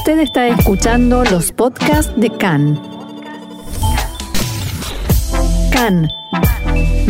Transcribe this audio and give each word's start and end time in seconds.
Usted 0.00 0.20
está 0.20 0.48
escuchando 0.48 1.24
los 1.24 1.52
podcasts 1.52 2.10
de 2.16 2.30
CAN. 2.30 2.80
CAN, 5.70 6.08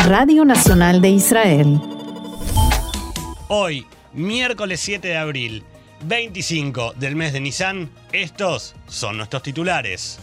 Radio 0.08 0.44
Nacional 0.44 1.00
de 1.00 1.10
Israel. 1.10 1.80
Hoy, 3.46 3.86
miércoles 4.12 4.80
7 4.80 5.06
de 5.06 5.16
abril, 5.16 5.62
25 6.02 6.94
del 6.96 7.14
mes 7.14 7.32
de 7.32 7.38
Nisan, 7.38 7.90
estos 8.10 8.74
son 8.88 9.18
nuestros 9.18 9.44
titulares. 9.44 10.18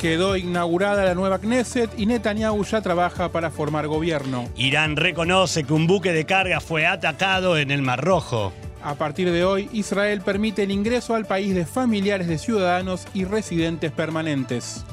Quedó 0.00 0.36
inaugurada 0.36 1.04
la 1.04 1.14
nueva 1.14 1.38
Knesset 1.38 1.96
y 1.96 2.06
Netanyahu 2.06 2.64
ya 2.64 2.80
trabaja 2.80 3.30
para 3.30 3.52
formar 3.52 3.86
gobierno. 3.86 4.48
Irán 4.56 4.96
reconoce 4.96 5.62
que 5.62 5.72
un 5.72 5.86
buque 5.86 6.12
de 6.12 6.26
carga 6.26 6.58
fue 6.58 6.84
atacado 6.84 7.58
en 7.58 7.70
el 7.70 7.80
Mar 7.80 8.04
Rojo. 8.04 8.52
A 8.82 8.96
partir 8.96 9.30
de 9.30 9.44
hoy, 9.44 9.68
Israel 9.72 10.22
permite 10.22 10.64
el 10.64 10.72
ingreso 10.72 11.14
al 11.14 11.24
país 11.24 11.54
de 11.54 11.64
familiares 11.64 12.26
de 12.26 12.38
ciudadanos 12.38 13.06
y 13.14 13.24
residentes 13.24 13.92
permanentes. 13.92 14.84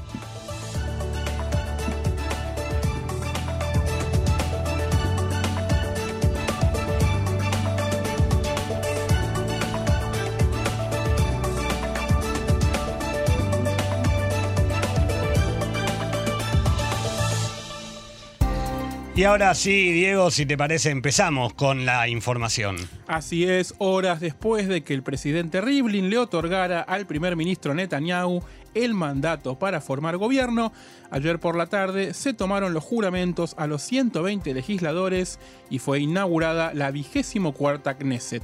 Y 19.19 19.25
ahora 19.25 19.53
sí, 19.53 19.91
Diego, 19.91 20.31
si 20.31 20.45
te 20.45 20.57
parece, 20.57 20.91
empezamos 20.91 21.53
con 21.53 21.85
la 21.85 22.07
información. 22.07 22.77
Así 23.05 23.43
es, 23.43 23.75
horas 23.77 24.21
después 24.21 24.69
de 24.69 24.81
que 24.81 24.93
el 24.93 25.03
presidente 25.03 25.59
Rivlin 25.59 26.09
le 26.09 26.17
otorgara 26.17 26.79
al 26.79 27.05
primer 27.05 27.35
ministro 27.35 27.73
Netanyahu 27.73 28.41
el 28.75 28.93
mandato 28.93 29.59
para 29.59 29.81
formar 29.81 30.15
gobierno, 30.15 30.71
ayer 31.11 31.37
por 31.37 31.57
la 31.57 31.67
tarde 31.67 32.13
se 32.13 32.33
tomaron 32.33 32.73
los 32.73 32.85
juramentos 32.85 33.55
a 33.57 33.67
los 33.67 33.81
120 33.81 34.53
legisladores 34.53 35.37
y 35.69 35.79
fue 35.79 35.99
inaugurada 35.99 36.73
la 36.73 36.89
vigésimo 36.89 37.51
cuarta 37.51 37.97
Knesset. 37.97 38.43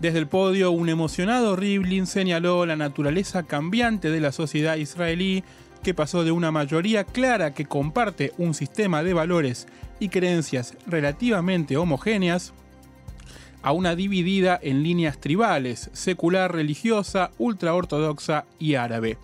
Desde 0.00 0.18
el 0.18 0.26
podio, 0.26 0.72
un 0.72 0.88
emocionado 0.88 1.54
Rivlin 1.54 2.08
señaló 2.08 2.66
la 2.66 2.74
naturaleza 2.74 3.44
cambiante 3.44 4.10
de 4.10 4.20
la 4.20 4.32
sociedad 4.32 4.74
israelí 4.74 5.44
pasó 5.94 6.24
de 6.24 6.32
una 6.32 6.50
mayoría 6.50 7.04
clara 7.04 7.54
que 7.54 7.66
comparte 7.66 8.32
un 8.38 8.54
sistema 8.54 9.02
de 9.02 9.14
valores 9.14 9.66
y 10.00 10.08
creencias 10.08 10.74
relativamente 10.86 11.76
homogéneas 11.76 12.52
a 13.62 13.72
una 13.72 13.96
dividida 13.96 14.58
en 14.62 14.82
líneas 14.82 15.18
tribales, 15.18 15.90
secular, 15.92 16.52
religiosa, 16.52 17.32
ultraortodoxa 17.38 18.44
y 18.58 18.74
árabe. 18.74 19.18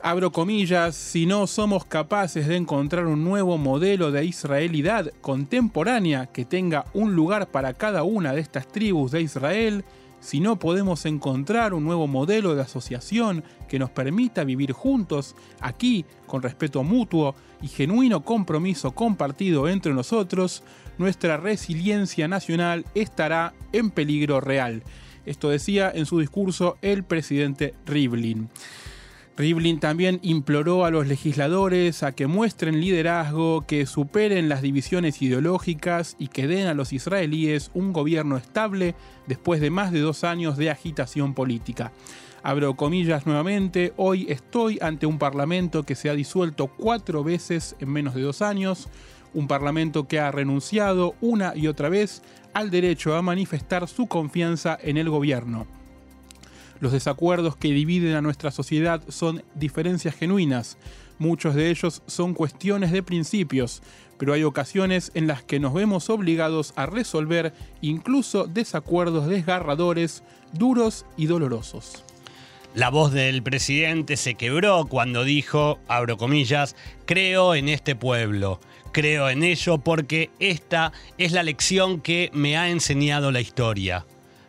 Abro 0.00 0.32
comillas, 0.32 0.94
si 0.94 1.24
no 1.24 1.46
somos 1.46 1.86
capaces 1.86 2.46
de 2.46 2.56
encontrar 2.56 3.06
un 3.06 3.24
nuevo 3.24 3.56
modelo 3.56 4.12
de 4.12 4.24
israelidad 4.24 5.10
contemporánea 5.22 6.26
que 6.26 6.44
tenga 6.44 6.84
un 6.92 7.14
lugar 7.14 7.48
para 7.48 7.72
cada 7.72 8.02
una 8.02 8.34
de 8.34 8.42
estas 8.42 8.68
tribus 8.68 9.12
de 9.12 9.22
Israel, 9.22 9.84
si 10.24 10.40
no 10.40 10.58
podemos 10.58 11.04
encontrar 11.04 11.74
un 11.74 11.84
nuevo 11.84 12.06
modelo 12.06 12.54
de 12.54 12.62
asociación 12.62 13.44
que 13.68 13.78
nos 13.78 13.90
permita 13.90 14.42
vivir 14.42 14.72
juntos, 14.72 15.36
aquí, 15.60 16.06
con 16.26 16.40
respeto 16.40 16.82
mutuo 16.82 17.34
y 17.60 17.68
genuino 17.68 18.24
compromiso 18.24 18.92
compartido 18.92 19.68
entre 19.68 19.92
nosotros, 19.92 20.62
nuestra 20.96 21.36
resiliencia 21.36 22.26
nacional 22.26 22.86
estará 22.94 23.52
en 23.72 23.90
peligro 23.90 24.40
real. 24.40 24.82
Esto 25.26 25.50
decía 25.50 25.92
en 25.94 26.06
su 26.06 26.18
discurso 26.20 26.78
el 26.80 27.04
presidente 27.04 27.74
Rivlin. 27.84 28.48
Rivlin 29.36 29.80
también 29.80 30.20
imploró 30.22 30.84
a 30.84 30.92
los 30.92 31.08
legisladores 31.08 32.04
a 32.04 32.12
que 32.12 32.28
muestren 32.28 32.80
liderazgo, 32.80 33.62
que 33.66 33.84
superen 33.84 34.48
las 34.48 34.62
divisiones 34.62 35.20
ideológicas 35.22 36.14
y 36.20 36.28
que 36.28 36.46
den 36.46 36.68
a 36.68 36.74
los 36.74 36.92
israelíes 36.92 37.72
un 37.74 37.92
gobierno 37.92 38.36
estable 38.36 38.94
después 39.26 39.60
de 39.60 39.70
más 39.70 39.90
de 39.90 39.98
dos 40.00 40.22
años 40.22 40.56
de 40.56 40.70
agitación 40.70 41.34
política. 41.34 41.90
Abro 42.44 42.76
comillas 42.76 43.26
nuevamente, 43.26 43.92
hoy 43.96 44.26
estoy 44.28 44.78
ante 44.80 45.06
un 45.06 45.18
parlamento 45.18 45.82
que 45.82 45.96
se 45.96 46.10
ha 46.10 46.14
disuelto 46.14 46.68
cuatro 46.68 47.24
veces 47.24 47.74
en 47.80 47.90
menos 47.90 48.14
de 48.14 48.22
dos 48.22 48.40
años, 48.40 48.88
un 49.32 49.48
parlamento 49.48 50.06
que 50.06 50.20
ha 50.20 50.30
renunciado 50.30 51.16
una 51.20 51.56
y 51.56 51.66
otra 51.66 51.88
vez 51.88 52.22
al 52.52 52.70
derecho 52.70 53.16
a 53.16 53.22
manifestar 53.22 53.88
su 53.88 54.06
confianza 54.06 54.78
en 54.80 54.96
el 54.96 55.10
gobierno. 55.10 55.66
Los 56.84 56.92
desacuerdos 56.92 57.56
que 57.56 57.68
dividen 57.68 58.14
a 58.14 58.20
nuestra 58.20 58.50
sociedad 58.50 59.00
son 59.08 59.42
diferencias 59.54 60.14
genuinas. 60.14 60.76
Muchos 61.18 61.54
de 61.54 61.70
ellos 61.70 62.02
son 62.06 62.34
cuestiones 62.34 62.92
de 62.92 63.02
principios, 63.02 63.80
pero 64.18 64.34
hay 64.34 64.44
ocasiones 64.44 65.10
en 65.14 65.26
las 65.26 65.42
que 65.42 65.58
nos 65.58 65.72
vemos 65.72 66.10
obligados 66.10 66.74
a 66.76 66.84
resolver 66.84 67.54
incluso 67.80 68.44
desacuerdos 68.44 69.28
desgarradores, 69.28 70.24
duros 70.52 71.06
y 71.16 71.24
dolorosos. 71.24 72.04
La 72.74 72.90
voz 72.90 73.14
del 73.14 73.42
presidente 73.42 74.18
se 74.18 74.34
quebró 74.34 74.84
cuando 74.86 75.24
dijo, 75.24 75.78
abro 75.88 76.18
comillas, 76.18 76.76
creo 77.06 77.54
en 77.54 77.70
este 77.70 77.96
pueblo, 77.96 78.60
creo 78.92 79.30
en 79.30 79.42
ello 79.42 79.78
porque 79.78 80.28
esta 80.38 80.92
es 81.16 81.32
la 81.32 81.44
lección 81.44 82.02
que 82.02 82.28
me 82.34 82.58
ha 82.58 82.68
enseñado 82.68 83.32
la 83.32 83.40
historia. 83.40 84.04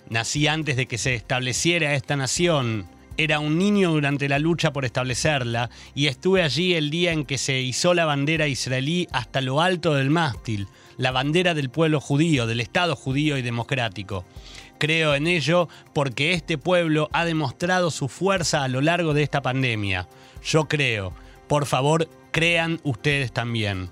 Nací 0.09 0.47
antes 0.47 0.75
de 0.75 0.85
que 0.85 0.97
se 0.97 1.15
estableciera 1.15 1.95
esta 1.95 2.15
nación. 2.15 2.85
Era 3.17 3.39
un 3.39 3.57
niño 3.57 3.91
durante 3.91 4.27
la 4.29 4.39
lucha 4.39 4.73
por 4.73 4.85
establecerla 4.85 5.69
y 5.95 6.07
estuve 6.07 6.43
allí 6.43 6.73
el 6.73 6.89
día 6.89 7.11
en 7.11 7.25
que 7.25 7.37
se 7.37 7.61
izó 7.61 7.93
la 7.93 8.05
bandera 8.05 8.47
israelí 8.47 9.07
hasta 9.11 9.41
lo 9.41 9.61
alto 9.61 9.93
del 9.93 10.09
mástil, 10.09 10.67
la 10.97 11.11
bandera 11.11 11.53
del 11.53 11.69
pueblo 11.69 12.01
judío, 12.01 12.45
del 12.45 12.59
Estado 12.59 12.95
judío 12.95 13.37
y 13.37 13.41
democrático. 13.41 14.25
Creo 14.77 15.15
en 15.15 15.27
ello 15.27 15.69
porque 15.93 16.33
este 16.33 16.57
pueblo 16.57 17.09
ha 17.13 17.23
demostrado 17.23 17.89
su 17.89 18.09
fuerza 18.09 18.63
a 18.63 18.67
lo 18.67 18.81
largo 18.81 19.13
de 19.13 19.23
esta 19.23 19.41
pandemia. 19.41 20.07
Yo 20.43 20.67
creo. 20.67 21.13
Por 21.47 21.65
favor, 21.65 22.09
crean 22.31 22.81
ustedes 22.83 23.31
también. 23.31 23.89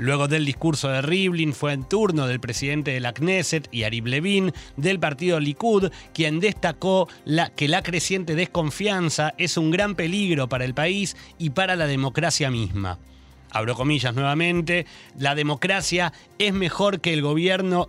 Luego 0.00 0.28
del 0.28 0.46
discurso 0.46 0.88
de 0.88 1.02
Rivlin 1.02 1.52
fue 1.52 1.74
en 1.74 1.84
turno 1.84 2.26
del 2.26 2.40
presidente 2.40 2.90
de 2.90 3.00
la 3.00 3.12
Knesset, 3.12 3.68
Yariv 3.70 4.06
Levin, 4.06 4.50
del 4.78 4.98
partido 4.98 5.38
Likud, 5.38 5.90
quien 6.14 6.40
destacó 6.40 7.06
que 7.54 7.68
la 7.68 7.82
creciente 7.82 8.34
desconfianza 8.34 9.34
es 9.36 9.58
un 9.58 9.70
gran 9.70 9.96
peligro 9.96 10.48
para 10.48 10.64
el 10.64 10.72
país 10.72 11.18
y 11.36 11.50
para 11.50 11.76
la 11.76 11.86
democracia 11.86 12.50
misma. 12.50 12.98
Abro 13.50 13.74
comillas 13.74 14.14
nuevamente, 14.14 14.86
la 15.18 15.34
democracia 15.34 16.14
es 16.38 16.54
mejor 16.54 17.02
que 17.02 17.12
el 17.12 17.20
gobierno 17.20 17.86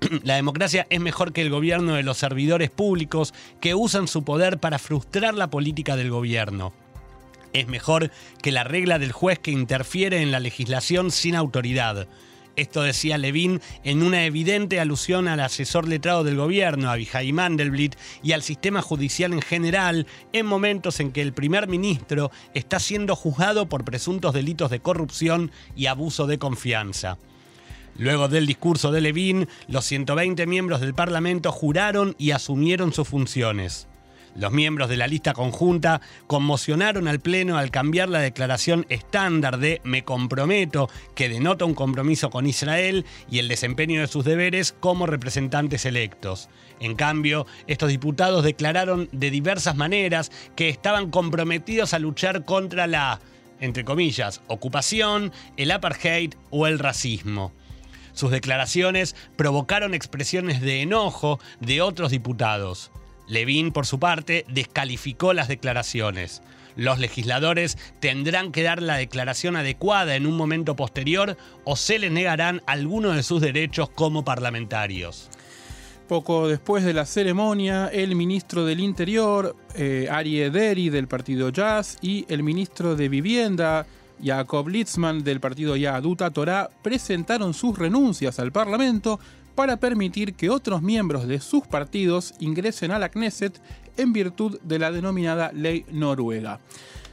la 0.24 0.34
democracia 0.34 0.84
es 0.90 0.98
mejor 0.98 1.32
que 1.32 1.42
el 1.42 1.50
gobierno 1.50 1.94
de 1.94 2.02
los 2.02 2.18
servidores 2.18 2.70
públicos 2.70 3.34
que 3.60 3.76
usan 3.76 4.08
su 4.08 4.24
poder 4.24 4.58
para 4.58 4.80
frustrar 4.80 5.34
la 5.34 5.48
política 5.48 5.94
del 5.94 6.10
gobierno 6.10 6.72
es 7.54 7.68
mejor 7.68 8.10
que 8.42 8.52
la 8.52 8.64
regla 8.64 8.98
del 8.98 9.12
juez 9.12 9.38
que 9.38 9.52
interfiere 9.52 10.20
en 10.20 10.30
la 10.30 10.40
legislación 10.40 11.10
sin 11.10 11.36
autoridad. 11.36 12.06
Esto 12.56 12.82
decía 12.82 13.18
Levin 13.18 13.60
en 13.82 14.02
una 14.02 14.24
evidente 14.26 14.78
alusión 14.78 15.26
al 15.26 15.40
asesor 15.40 15.88
letrado 15.88 16.22
del 16.22 16.36
gobierno, 16.36 16.90
Abihai 16.90 17.32
Mandelblit, 17.32 17.96
y 18.22 18.32
al 18.32 18.42
sistema 18.42 18.82
judicial 18.82 19.32
en 19.32 19.42
general, 19.42 20.06
en 20.32 20.46
momentos 20.46 21.00
en 21.00 21.10
que 21.10 21.22
el 21.22 21.32
primer 21.32 21.66
ministro 21.66 22.30
está 22.54 22.78
siendo 22.78 23.16
juzgado 23.16 23.68
por 23.68 23.84
presuntos 23.84 24.34
delitos 24.34 24.70
de 24.70 24.80
corrupción 24.80 25.50
y 25.74 25.86
abuso 25.86 26.26
de 26.26 26.38
confianza. 26.38 27.18
Luego 27.96 28.28
del 28.28 28.46
discurso 28.46 28.90
de 28.90 29.00
Levin, 29.00 29.48
los 29.68 29.84
120 29.84 30.46
miembros 30.46 30.80
del 30.80 30.94
Parlamento 30.94 31.52
juraron 31.52 32.14
y 32.18 32.32
asumieron 32.32 32.92
sus 32.92 33.08
funciones. 33.08 33.88
Los 34.34 34.50
miembros 34.50 34.88
de 34.88 34.96
la 34.96 35.06
lista 35.06 35.32
conjunta 35.32 36.00
conmocionaron 36.26 37.06
al 37.06 37.20
Pleno 37.20 37.56
al 37.56 37.70
cambiar 37.70 38.08
la 38.08 38.18
declaración 38.18 38.84
estándar 38.88 39.58
de 39.58 39.80
me 39.84 40.04
comprometo, 40.04 40.90
que 41.14 41.28
denota 41.28 41.64
un 41.64 41.74
compromiso 41.74 42.30
con 42.30 42.46
Israel 42.46 43.04
y 43.30 43.38
el 43.38 43.46
desempeño 43.46 44.00
de 44.00 44.08
sus 44.08 44.24
deberes 44.24 44.74
como 44.80 45.06
representantes 45.06 45.84
electos. 45.84 46.48
En 46.80 46.96
cambio, 46.96 47.46
estos 47.68 47.90
diputados 47.90 48.42
declararon 48.42 49.08
de 49.12 49.30
diversas 49.30 49.76
maneras 49.76 50.32
que 50.56 50.68
estaban 50.68 51.10
comprometidos 51.10 51.94
a 51.94 52.00
luchar 52.00 52.44
contra 52.44 52.88
la, 52.88 53.20
entre 53.60 53.84
comillas, 53.84 54.42
ocupación, 54.48 55.32
el 55.56 55.70
apartheid 55.70 56.34
o 56.50 56.66
el 56.66 56.80
racismo. 56.80 57.52
Sus 58.14 58.32
declaraciones 58.32 59.14
provocaron 59.36 59.94
expresiones 59.94 60.60
de 60.60 60.82
enojo 60.82 61.38
de 61.60 61.82
otros 61.82 62.10
diputados. 62.10 62.90
Levin, 63.26 63.72
por 63.72 63.86
su 63.86 63.98
parte, 63.98 64.44
descalificó 64.48 65.32
las 65.32 65.48
declaraciones. 65.48 66.42
Los 66.76 66.98
legisladores 66.98 67.78
tendrán 68.00 68.50
que 68.50 68.62
dar 68.62 68.82
la 68.82 68.96
declaración 68.96 69.56
adecuada 69.56 70.16
en 70.16 70.26
un 70.26 70.36
momento 70.36 70.74
posterior 70.74 71.36
o 71.64 71.76
se 71.76 71.98
les 71.98 72.10
negarán 72.10 72.62
algunos 72.66 73.14
de 73.14 73.22
sus 73.22 73.40
derechos 73.40 73.88
como 73.88 74.24
parlamentarios. 74.24 75.30
Poco 76.08 76.48
después 76.48 76.84
de 76.84 76.92
la 76.92 77.06
ceremonia, 77.06 77.88
el 77.88 78.14
ministro 78.14 78.66
del 78.66 78.80
Interior, 78.80 79.56
eh, 79.74 80.08
Ari 80.10 80.42
Ederi 80.42 80.90
del 80.90 81.08
partido 81.08 81.48
Jazz, 81.48 81.96
y 82.02 82.26
el 82.28 82.42
ministro 82.42 82.94
de 82.94 83.08
Vivienda, 83.08 83.86
Jacob 84.22 84.68
Litzman 84.68 85.24
del 85.24 85.40
partido 85.40 85.76
Yaduta 85.76 86.30
Torah, 86.30 86.68
presentaron 86.82 87.54
sus 87.54 87.78
renuncias 87.78 88.38
al 88.38 88.52
Parlamento 88.52 89.18
para 89.54 89.76
permitir 89.76 90.34
que 90.34 90.50
otros 90.50 90.82
miembros 90.82 91.26
de 91.28 91.40
sus 91.40 91.66
partidos 91.66 92.34
ingresen 92.40 92.90
a 92.90 92.98
la 92.98 93.08
Knesset 93.08 93.60
en 93.96 94.12
virtud 94.12 94.58
de 94.62 94.78
la 94.78 94.90
denominada 94.90 95.52
Ley 95.52 95.84
Noruega. 95.90 96.60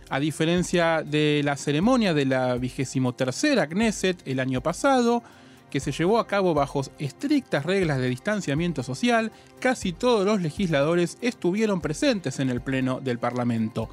A 0.10 0.20
diferencia 0.20 1.04
de 1.04 1.42
la 1.44 1.56
ceremonia 1.56 2.14
de 2.14 2.26
la 2.26 2.56
vigésimo 2.56 3.14
tercera 3.14 3.68
Knesset 3.68 4.22
el 4.26 4.40
año 4.40 4.62
pasado, 4.62 5.24
que 5.70 5.80
se 5.80 5.94
llevó 5.94 6.20
a 6.20 6.28
cabo 6.28 6.54
bajo 6.54 6.82
estrictas 7.00 7.66
reglas 7.66 7.98
de 7.98 8.10
distanciamiento 8.10 8.84
social, 8.84 9.32
casi 9.60 9.94
todos 9.94 10.26
los 10.26 10.42
legisladores 10.42 11.18
estuvieron 11.22 11.80
presentes 11.80 12.40
en 12.40 12.50
el 12.50 12.62
Pleno 12.62 13.00
del 13.00 13.20
Parlamento. 13.20 13.90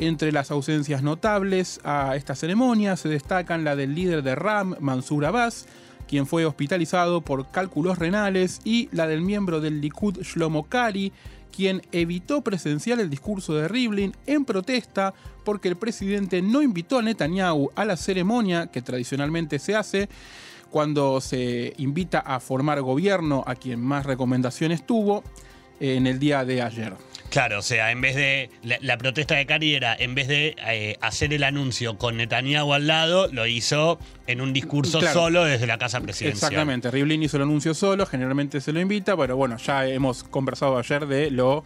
Entre 0.00 0.32
las 0.32 0.50
ausencias 0.50 1.04
notables 1.04 1.80
a 1.84 2.16
esta 2.16 2.34
ceremonia 2.34 2.96
se 2.96 3.08
destacan 3.08 3.62
la 3.62 3.76
del 3.76 3.94
líder 3.94 4.24
de 4.24 4.34
RAM, 4.34 4.74
Mansur 4.80 5.24
Abbas, 5.24 5.66
quien 6.08 6.26
fue 6.26 6.46
hospitalizado 6.46 7.20
por 7.20 7.50
cálculos 7.50 7.98
renales, 7.98 8.60
y 8.64 8.88
la 8.92 9.06
del 9.06 9.20
miembro 9.20 9.60
del 9.60 9.80
Likud 9.80 10.22
Shlomo 10.22 10.64
Kari, 10.64 11.12
quien 11.54 11.82
evitó 11.92 12.42
presenciar 12.42 12.98
el 13.00 13.10
discurso 13.10 13.54
de 13.54 13.68
Rivlin 13.68 14.14
en 14.26 14.44
protesta 14.44 15.14
porque 15.44 15.68
el 15.68 15.76
presidente 15.76 16.42
no 16.42 16.62
invitó 16.62 16.98
a 16.98 17.02
Netanyahu 17.02 17.70
a 17.76 17.84
la 17.84 17.96
ceremonia 17.96 18.66
que 18.66 18.82
tradicionalmente 18.82 19.58
se 19.58 19.76
hace 19.76 20.08
cuando 20.70 21.20
se 21.20 21.72
invita 21.76 22.18
a 22.18 22.40
formar 22.40 22.80
gobierno 22.80 23.44
a 23.46 23.54
quien 23.54 23.80
más 23.80 24.04
recomendaciones 24.04 24.84
tuvo 24.84 25.22
en 25.78 26.08
el 26.08 26.18
día 26.18 26.44
de 26.44 26.62
ayer. 26.62 26.94
Claro, 27.34 27.58
o 27.58 27.62
sea, 27.62 27.90
en 27.90 28.00
vez 28.00 28.14
de. 28.14 28.48
La, 28.62 28.96
protesta 28.96 29.34
de 29.34 29.44
Cari 29.44 29.74
era, 29.74 29.96
en 29.98 30.14
vez 30.14 30.28
de 30.28 30.54
eh, 30.68 30.96
hacer 31.00 31.34
el 31.34 31.42
anuncio 31.42 31.98
con 31.98 32.16
Netanyahu 32.16 32.72
al 32.72 32.86
lado, 32.86 33.26
lo 33.32 33.48
hizo 33.48 33.98
en 34.28 34.40
un 34.40 34.52
discurso 34.52 35.00
solo 35.00 35.44
desde 35.44 35.66
la 35.66 35.76
casa 35.76 36.00
presidencial. 36.00 36.52
Exactamente, 36.52 36.92
Rivlin 36.92 37.24
hizo 37.24 37.36
el 37.36 37.42
anuncio 37.42 37.74
solo, 37.74 38.06
generalmente 38.06 38.60
se 38.60 38.72
lo 38.72 38.78
invita, 38.78 39.16
pero 39.16 39.36
bueno, 39.36 39.56
ya 39.56 39.84
hemos 39.84 40.22
conversado 40.22 40.78
ayer 40.78 41.08
de 41.08 41.32
lo 41.32 41.64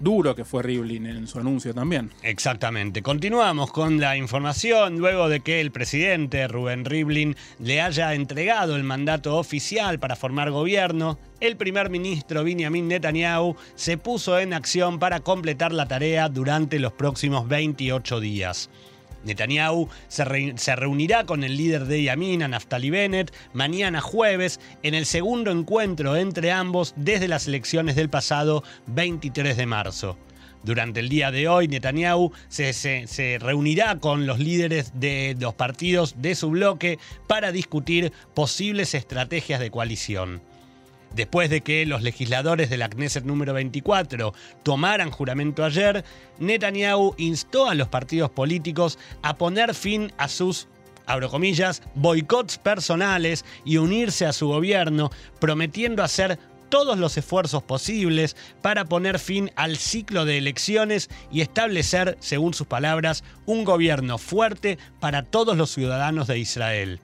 duro 0.00 0.34
que 0.34 0.44
fue 0.44 0.62
Rivlin 0.64 1.06
en 1.06 1.26
su 1.28 1.38
anuncio 1.38 1.72
también. 1.72 2.10
Exactamente. 2.22 3.02
Continuamos 3.02 3.70
con 3.70 4.00
la 4.00 4.16
información 4.16 4.98
luego 4.98 5.28
de 5.28 5.40
que 5.40 5.60
el 5.60 5.70
presidente 5.70 6.48
Rubén 6.48 6.84
Rivlin 6.84 7.36
le 7.60 7.80
haya 7.80 8.14
entregado 8.14 8.74
el 8.74 8.82
mandato 8.82 9.36
oficial 9.36 10.00
para 10.00 10.16
formar 10.16 10.50
gobierno. 10.50 11.18
El 11.38 11.56
primer 11.56 11.90
ministro 11.90 12.42
Benjamin 12.42 12.88
Netanyahu 12.88 13.56
se 13.74 13.96
puso 13.96 14.38
en 14.38 14.54
acción 14.54 14.98
para 14.98 15.20
completar 15.20 15.72
la 15.72 15.86
tarea 15.86 16.28
durante 16.28 16.78
los 16.78 16.92
próximos 16.92 17.46
28 17.46 18.20
días. 18.20 18.70
Netanyahu 19.24 19.88
se, 20.08 20.76
reunirá 20.76 21.24
con 21.24 21.44
el 21.44 21.56
líder 21.56 21.84
de 21.86 22.02
Yamina, 22.02 22.48
Naftali 22.48 22.90
Bennett, 22.90 23.32
mañana 23.52 24.00
jueves 24.00 24.60
en 24.82 24.94
el 24.94 25.06
segundo 25.06 25.50
encuentro 25.50 26.16
entre 26.16 26.52
ambos 26.52 26.94
desde 26.96 27.28
las 27.28 27.46
elecciones 27.46 27.96
del 27.96 28.10
pasado 28.10 28.62
23 28.86 29.56
de 29.56 29.66
marzo. 29.66 30.18
Durante 30.62 31.00
el 31.00 31.08
día 31.08 31.30
de 31.30 31.48
hoy, 31.48 31.68
Netanyahu 31.68 32.32
se, 32.48 33.38
reunirá 33.40 33.98
con 33.98 34.26
los 34.26 34.38
líderes 34.38 34.92
de 34.94 35.34
los 35.38 35.54
partidos 35.54 36.16
de 36.18 36.34
su 36.34 36.50
bloque 36.50 36.98
para 37.26 37.50
discutir 37.50 38.12
posibles 38.34 38.94
estrategias 38.94 39.60
de 39.60 39.70
coalición. 39.70 40.42
Después 41.14 41.50
de 41.50 41.60
que 41.62 41.86
los 41.86 42.02
legisladores 42.02 42.70
de 42.70 42.76
la 42.76 42.88
Knesset 42.88 43.24
número 43.24 43.52
24 43.52 44.32
tomaran 44.62 45.10
juramento 45.10 45.64
ayer, 45.64 46.04
Netanyahu 46.38 47.14
instó 47.18 47.68
a 47.68 47.74
los 47.74 47.88
partidos 47.88 48.30
políticos 48.30 48.98
a 49.22 49.36
poner 49.36 49.74
fin 49.74 50.12
a 50.18 50.28
sus 50.28 50.68
abro 51.06 51.28
comillas, 51.28 51.82
boicots 51.96 52.58
personales 52.58 53.44
y 53.64 53.78
unirse 53.78 54.26
a 54.26 54.32
su 54.32 54.46
gobierno, 54.46 55.10
prometiendo 55.40 56.04
hacer 56.04 56.38
todos 56.68 56.98
los 56.98 57.16
esfuerzos 57.18 57.64
posibles 57.64 58.36
para 58.62 58.84
poner 58.84 59.18
fin 59.18 59.50
al 59.56 59.76
ciclo 59.76 60.24
de 60.24 60.38
elecciones 60.38 61.10
y 61.32 61.40
establecer, 61.40 62.16
según 62.20 62.54
sus 62.54 62.68
palabras, 62.68 63.24
un 63.44 63.64
gobierno 63.64 64.18
fuerte 64.18 64.78
para 65.00 65.24
todos 65.24 65.56
los 65.56 65.70
ciudadanos 65.70 66.28
de 66.28 66.38
Israel. 66.38 67.00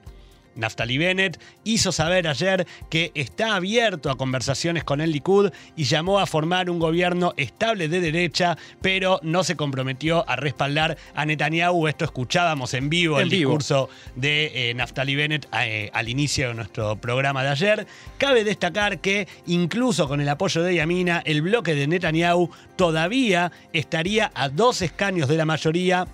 Naftali 0.57 0.99
Bennett 0.99 1.39
hizo 1.65 1.93
saber 1.93 2.27
ayer 2.27 2.67
que 2.91 3.13
está 3.15 3.55
abierto 3.55 4.11
a 4.11 4.17
conversaciones 4.17 4.85
con 4.85 5.01
el 5.01 5.13
Likud 5.13 5.51
y 5.77 5.85
llamó 5.85 6.19
a 6.19 6.27
formar 6.27 6.71
un 6.71 6.79
gobierno 6.79 7.35
estable 7.37 7.89
de 7.89 8.01
derecha, 8.01 8.57
pero 8.81 9.21
no 9.23 9.45
se 9.45 9.57
comprometió 9.57 10.29
a 10.29 10.37
respaldar 10.37 10.97
a 11.15 11.25
Netanyahu. 11.25 11.89
Esto 11.89 12.05
escuchábamos 12.05 12.75
en 12.75 12.89
vivo 12.89 13.21
el 13.21 13.29
discurso 13.29 13.89
de 14.15 14.71
eh, 14.71 14.75
Naftali 14.75 15.15
Bennett 15.15 15.49
eh, 15.53 15.91
al 15.93 16.09
inicio 16.09 16.49
de 16.49 16.55
nuestro 16.55 16.97
programa 16.97 17.43
de 17.43 17.51
ayer. 17.51 17.87
Cabe 18.19 18.45
destacar 18.45 18.99
que 18.99 19.29
incluso 19.47 20.09
con 20.09 20.21
el 20.21 20.29
apoyo 20.29 20.63
de 20.63 20.75
Yamina, 20.75 21.23
el 21.25 21.43
bloque 21.43 21.75
de 21.75 21.87
Netanyahu 21.87 22.51
todavía 22.77 23.53
estaría 23.73 24.31
a 24.35 24.49
dos 24.49 24.83
escaños 24.83 25.29
de 25.29 25.37
la 25.37 25.45
mayoría 25.45 26.07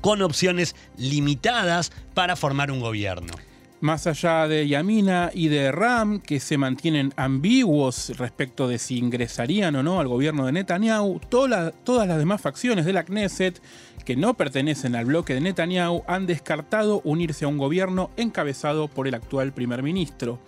con 0.00 0.20
opciones 0.20 0.74
limitadas 0.96 1.92
para 2.12 2.36
formar 2.36 2.70
un 2.70 2.80
gobierno. 2.80 3.32
Más 3.82 4.06
allá 4.06 4.46
de 4.46 4.68
Yamina 4.68 5.32
y 5.34 5.48
de 5.48 5.72
Ram, 5.72 6.20
que 6.20 6.38
se 6.38 6.56
mantienen 6.56 7.12
ambiguos 7.16 8.16
respecto 8.16 8.68
de 8.68 8.78
si 8.78 8.96
ingresarían 8.96 9.74
o 9.74 9.82
no 9.82 9.98
al 9.98 10.06
gobierno 10.06 10.46
de 10.46 10.52
Netanyahu, 10.52 11.20
todas 11.28 11.74
las 11.84 12.18
demás 12.18 12.40
facciones 12.40 12.84
de 12.84 12.92
la 12.92 13.02
Knesset 13.02 13.60
que 14.04 14.14
no 14.14 14.34
pertenecen 14.34 14.94
al 14.94 15.06
bloque 15.06 15.34
de 15.34 15.40
Netanyahu 15.40 16.04
han 16.06 16.26
descartado 16.26 17.00
unirse 17.02 17.44
a 17.44 17.48
un 17.48 17.58
gobierno 17.58 18.10
encabezado 18.16 18.86
por 18.86 19.08
el 19.08 19.14
actual 19.14 19.52
primer 19.52 19.82
ministro. 19.82 20.38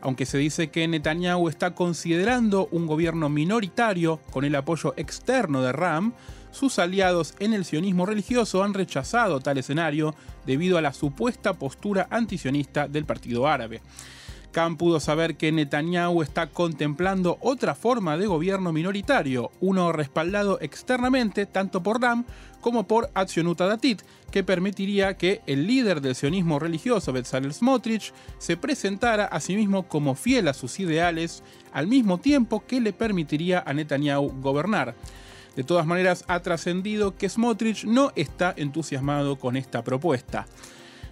Aunque 0.00 0.24
se 0.24 0.38
dice 0.38 0.70
que 0.70 0.88
Netanyahu 0.88 1.50
está 1.50 1.74
considerando 1.74 2.68
un 2.70 2.86
gobierno 2.86 3.28
minoritario 3.28 4.18
con 4.30 4.46
el 4.46 4.54
apoyo 4.54 4.94
externo 4.96 5.60
de 5.60 5.72
Ram, 5.72 6.14
sus 6.58 6.78
aliados 6.80 7.34
en 7.38 7.52
el 7.52 7.64
sionismo 7.64 8.04
religioso 8.04 8.64
han 8.64 8.74
rechazado 8.74 9.38
tal 9.38 9.58
escenario 9.58 10.14
debido 10.44 10.76
a 10.76 10.82
la 10.82 10.92
supuesta 10.92 11.54
postura 11.54 12.08
antisionista 12.10 12.88
del 12.88 13.04
Partido 13.04 13.46
Árabe. 13.46 13.80
Khan 14.50 14.76
pudo 14.76 14.98
saber 14.98 15.36
que 15.36 15.52
Netanyahu 15.52 16.22
está 16.22 16.48
contemplando 16.48 17.38
otra 17.42 17.74
forma 17.74 18.16
de 18.16 18.26
gobierno 18.26 18.72
minoritario, 18.72 19.52
uno 19.60 19.92
respaldado 19.92 20.58
externamente 20.60 21.46
tanto 21.46 21.82
por 21.82 22.00
Ram 22.00 22.24
como 22.60 22.88
por 22.88 23.10
Atzionut 23.14 23.58
Datit, 23.58 24.02
que 24.32 24.42
permitiría 24.42 25.16
que 25.16 25.42
el 25.46 25.66
líder 25.66 26.00
del 26.00 26.16
sionismo 26.16 26.58
religioso 26.58 27.12
Bezalel 27.12 27.54
Smotrich 27.54 28.12
se 28.38 28.56
presentara 28.56 29.26
a 29.26 29.38
sí 29.38 29.54
mismo 29.54 29.86
como 29.86 30.16
fiel 30.16 30.48
a 30.48 30.54
sus 30.54 30.80
ideales, 30.80 31.44
al 31.72 31.86
mismo 31.86 32.18
tiempo 32.18 32.64
que 32.66 32.80
le 32.80 32.92
permitiría 32.92 33.62
a 33.64 33.72
Netanyahu 33.74 34.40
gobernar. 34.40 34.96
De 35.56 35.64
todas 35.64 35.86
maneras, 35.86 36.24
ha 36.28 36.40
trascendido 36.40 37.16
que 37.16 37.28
Smotrich 37.28 37.84
no 37.84 38.12
está 38.14 38.54
entusiasmado 38.56 39.36
con 39.36 39.56
esta 39.56 39.82
propuesta. 39.82 40.46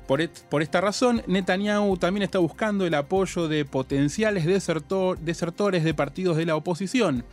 Por, 0.07 0.62
esta 0.62 0.81
razón, 0.81 1.23
Netanyahu 1.26 1.97
también 1.97 2.23
está 2.23 2.38
buscando 2.38 2.87
el 2.87 2.95
apoyo 2.95 3.49
de 3.49 3.64
potenciales 3.64 4.47
desertores 4.47 5.85
de 5.85 5.95
partidos 5.95 6.37
de 6.37 6.47
la 6.47 6.55
oposición. 6.55 7.25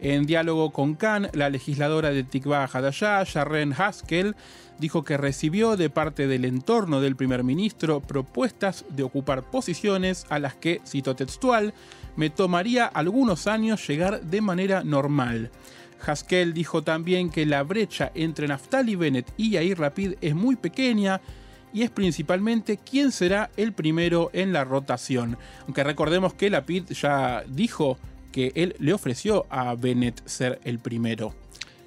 En 0.00 0.26
diálogo 0.26 0.70
con 0.70 0.94
Khan, 0.94 1.28
la 1.32 1.48
legisladora 1.48 2.10
de 2.10 2.24
Tikva 2.24 2.64
Hadashah, 2.64 3.24
Sharon 3.24 3.72
Haskell, 3.72 4.34
dijo 4.78 5.04
que 5.04 5.16
recibió 5.16 5.76
de 5.76 5.90
parte 5.90 6.26
del 6.26 6.44
entorno 6.44 7.00
del 7.00 7.16
primer 7.16 7.42
ministro 7.44 8.00
propuestas 8.00 8.84
de 8.90 9.02
ocupar 9.02 9.42
posiciones 9.42 10.24
a 10.28 10.38
las 10.38 10.54
que, 10.54 10.80
cito 10.86 11.16
textual, 11.16 11.74
me 12.16 12.30
tomaría 12.30 12.86
algunos 12.86 13.46
años 13.46 13.86
llegar 13.86 14.22
de 14.22 14.40
manera 14.40 14.82
normal. 14.84 15.50
Haskell 16.04 16.54
dijo 16.54 16.82
también 16.82 17.30
que 17.30 17.46
la 17.46 17.62
brecha 17.62 18.10
entre 18.14 18.48
Naftali 18.48 18.96
Bennett 18.96 19.32
y 19.36 19.50
Yair 19.50 19.78
Rapid 19.78 20.14
es 20.20 20.34
muy 20.34 20.56
pequeña 20.56 21.20
y 21.72 21.82
es 21.82 21.90
principalmente 21.90 22.78
quién 22.78 23.12
será 23.12 23.50
el 23.56 23.72
primero 23.72 24.30
en 24.32 24.52
la 24.52 24.64
rotación. 24.64 25.36
Aunque 25.64 25.84
recordemos 25.84 26.34
que 26.34 26.50
Lapid 26.50 26.84
ya 26.90 27.44
dijo 27.46 27.98
que 28.32 28.52
él 28.54 28.74
le 28.78 28.92
ofreció 28.92 29.46
a 29.50 29.74
Bennett 29.74 30.26
ser 30.26 30.60
el 30.64 30.78
primero. 30.78 31.34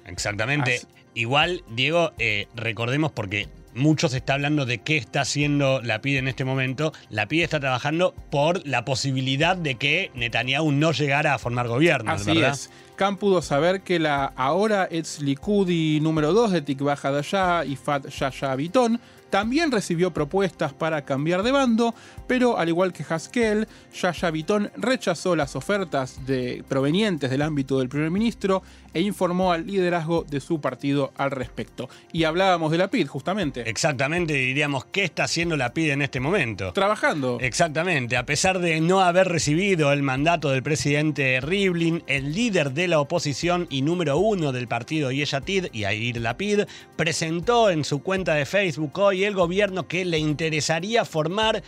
Exactamente. 0.06 0.82
Igual, 1.14 1.62
Diego, 1.70 2.12
eh, 2.18 2.46
recordemos 2.54 3.12
porque 3.12 3.48
mucho 3.74 4.08
se 4.08 4.18
está 4.18 4.34
hablando 4.34 4.66
de 4.66 4.78
qué 4.78 4.96
está 4.96 5.22
haciendo 5.22 5.80
la 5.82 6.00
PID 6.00 6.18
en 6.18 6.28
este 6.28 6.44
momento. 6.44 6.92
La 7.10 7.26
PID 7.26 7.42
está 7.42 7.60
trabajando 7.60 8.14
por 8.30 8.66
la 8.66 8.84
posibilidad 8.84 9.56
de 9.56 9.76
que 9.76 10.10
Netanyahu 10.14 10.72
no 10.72 10.92
llegara 10.92 11.34
a 11.34 11.38
formar 11.38 11.68
gobierno. 11.68 12.12
Así 12.12 12.38
es. 12.38 12.70
Khan 12.96 13.16
pudo 13.16 13.42
saber 13.42 13.80
que 13.80 13.98
la 13.98 14.26
ahora 14.36 14.86
ex 14.90 15.20
Likudi 15.20 16.00
número 16.00 16.32
2 16.32 16.52
de 16.52 16.62
Tikva 16.62 16.96
Hadashah 17.00 17.64
y 17.64 17.76
Fat 17.76 18.08
Yasha 18.08 18.54
Biton 18.54 19.00
también 19.32 19.72
recibió 19.72 20.12
propuestas 20.12 20.74
para 20.74 21.06
cambiar 21.06 21.42
de 21.42 21.52
bando, 21.52 21.94
pero 22.26 22.58
al 22.58 22.68
igual 22.68 22.92
que 22.92 23.02
Haskell, 23.02 23.66
Yaya 23.98 24.30
rechazó 24.76 25.34
las 25.34 25.56
ofertas 25.56 26.26
de, 26.26 26.62
provenientes 26.68 27.30
del 27.30 27.40
ámbito 27.40 27.78
del 27.78 27.88
primer 27.88 28.10
ministro 28.10 28.62
e 28.92 29.00
informó 29.00 29.52
al 29.52 29.66
liderazgo 29.66 30.26
de 30.28 30.38
su 30.38 30.60
partido 30.60 31.14
al 31.16 31.30
respecto. 31.30 31.88
Y 32.12 32.24
hablábamos 32.24 32.70
de 32.72 32.76
la 32.76 32.88
PID, 32.88 33.06
justamente. 33.06 33.62
Exactamente, 33.66 34.34
diríamos, 34.34 34.84
¿qué 34.84 35.04
está 35.04 35.24
haciendo 35.24 35.56
la 35.56 35.72
PID 35.72 35.92
en 35.92 36.02
este 36.02 36.20
momento? 36.20 36.74
Trabajando. 36.74 37.38
Exactamente, 37.40 38.18
a 38.18 38.26
pesar 38.26 38.58
de 38.58 38.82
no 38.82 39.00
haber 39.00 39.28
recibido 39.28 39.94
el 39.94 40.02
mandato 40.02 40.50
del 40.50 40.62
presidente 40.62 41.40
Rivlin, 41.40 42.04
el 42.06 42.34
líder 42.34 42.72
de 42.72 42.86
la 42.86 43.00
oposición 43.00 43.66
y 43.70 43.80
número 43.80 44.18
uno 44.18 44.52
del 44.52 44.68
partido 44.68 45.10
Yeshatid, 45.10 45.68
Yair 45.72 46.20
Lapid, 46.20 46.64
presentó 46.96 47.70
en 47.70 47.84
su 47.84 48.02
cuenta 48.02 48.34
de 48.34 48.44
Facebook 48.44 48.98
hoy 48.98 49.21
el 49.24 49.34
gobierno 49.34 49.88
que 49.88 50.04
le 50.04 50.18
interesaría 50.18 51.04
formar, 51.04 51.62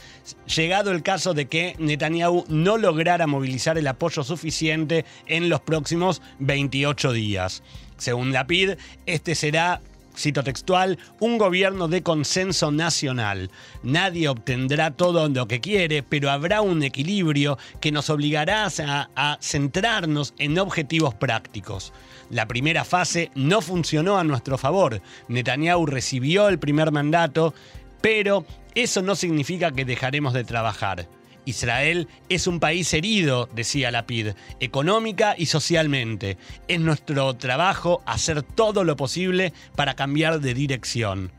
llegado 0.55 0.91
el 0.91 1.03
caso 1.03 1.35
de 1.35 1.47
que 1.47 1.75
Netanyahu 1.79 2.45
no 2.49 2.79
lograra 2.79 3.27
movilizar 3.27 3.79
el 3.79 3.87
apoyo 3.87 4.23
suficiente 4.23 5.05
en 5.27 5.49
los 5.49 5.61
próximos 5.61 6.23
28 6.39 7.13
días. 7.13 7.63
Según 7.97 8.33
Lapid, 8.33 8.73
este 9.07 9.35
será 9.35 9.81
cito 10.17 10.43
textual, 10.43 10.99
un 11.21 11.39
gobierno 11.39 11.89
de 11.89 12.03
consenso 12.03 12.71
nacional. 12.71 13.51
Nadie 13.83 14.29
obtendrá 14.29 14.91
todo 14.91 15.29
lo 15.29 15.47
que 15.47 15.61
quiere, 15.61 16.03
pero 16.03 16.31
habrá 16.31 16.61
un 16.61 16.83
equilibrio 16.83 17.59
que 17.81 17.93
nos 17.93 18.11
obligará 18.11 18.67
a, 18.67 19.09
a, 19.17 19.39
centrarnos 19.41 20.35
en 20.39 20.59
objetivos 20.59 21.15
prácticos. 21.15 21.93
La 22.31 22.47
primera 22.47 22.85
fase 22.85 23.31
no 23.35 23.61
funcionó 23.61 24.19
a 24.19 24.25
nuestro 24.25 24.59
favor. 24.59 25.01
Netanyahu 25.29 25.87
recibió 25.87 26.49
el 26.49 26.59
primer 26.59 26.91
mandato, 26.91 27.55
pero 28.01 28.45
eso 28.75 29.03
no 29.03 29.15
significa 29.15 29.73
que 29.73 29.85
dejaremos 29.85 30.33
de 30.33 30.45
trabajar. 30.45 31.07
Israel 31.45 32.09
es 32.29 32.47
un 32.47 32.61
país 32.61 32.93
herido, 32.95 33.49
decía 33.55 33.91
Lapid, 33.91 34.29
económica 34.61 35.35
y 35.37 35.47
socialmente. 35.47 36.37
Es 36.69 36.81
nuestro 36.81 37.35
trabajo 37.35 38.03
hacer 38.07 38.43
todo 38.43 38.85
lo 38.85 38.97
posible 38.97 39.53
para 39.77 39.95
cambiar 39.95 40.41
de 40.41 40.55
dirección. 40.55 41.33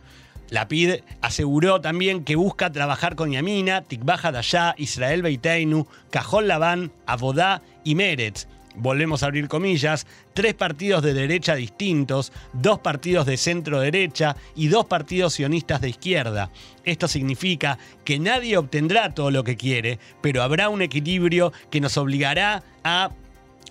Lapid 0.50 1.02
aseguró 1.22 1.82
también 1.82 2.24
que 2.24 2.36
busca 2.36 2.72
trabajar 2.72 3.16
con 3.16 3.32
Yamina, 3.32 3.82
Tikvah 3.82 4.20
Hadashah, 4.22 4.76
Israel 4.78 5.24
Beiteinu, 5.24 5.88
Cajón 6.12 6.48
Labán, 6.48 6.92
Abodá 7.08 7.64
y 7.84 7.96
Meretz, 7.96 8.48
volvemos 8.78 9.24
a 9.24 9.28
abrir 9.28 9.48
comillas, 9.48 10.06
tres 10.34 10.54
partidos 10.54 11.04
de 11.04 11.14
derecha 11.14 11.56
distintos, 11.56 12.32
dos 12.54 12.80
partidos 12.80 13.26
de 13.26 13.38
centro 13.38 13.80
derecha 13.80 14.36
y 14.56 14.68
dos 14.68 14.86
partidos 14.86 15.34
sionistas 15.34 15.82
de 15.82 15.90
izquierda. 15.90 16.52
Esto 16.84 17.08
significa 17.08 17.78
que 18.04 18.20
nadie 18.20 18.58
obtendrá 18.58 19.14
todo 19.14 19.32
lo 19.32 19.44
que 19.44 19.58
quiere, 19.58 20.00
pero 20.22 20.44
habrá 20.44 20.70
un 20.70 20.82
equilibrio 20.82 21.52
que 21.70 21.82
nos 21.82 21.98
obligará 21.98 22.64
a 22.84 23.12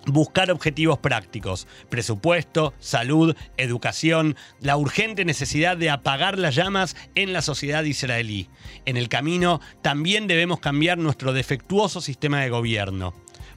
buscar 0.05 0.51
objetivos 0.51 0.99
prácticos, 0.99 1.67
presupuesto, 1.89 2.73
salud, 2.79 3.35
educación, 3.57 4.35
la 4.59 4.77
urgente 4.77 5.25
necesidad 5.25 5.77
de 5.77 5.89
apagar 5.89 6.37
las 6.37 6.55
llamas 6.55 6.95
en 7.15 7.33
la 7.33 7.41
sociedad 7.41 7.83
israelí. 7.83 8.47
En 8.85 8.97
el 8.97 9.09
camino 9.09 9.61
también 9.81 10.27
debemos 10.27 10.59
cambiar 10.59 10.97
nuestro 10.97 11.33
defectuoso 11.33 12.01
sistema 12.01 12.41
de 12.41 12.49
gobierno. 12.49 13.13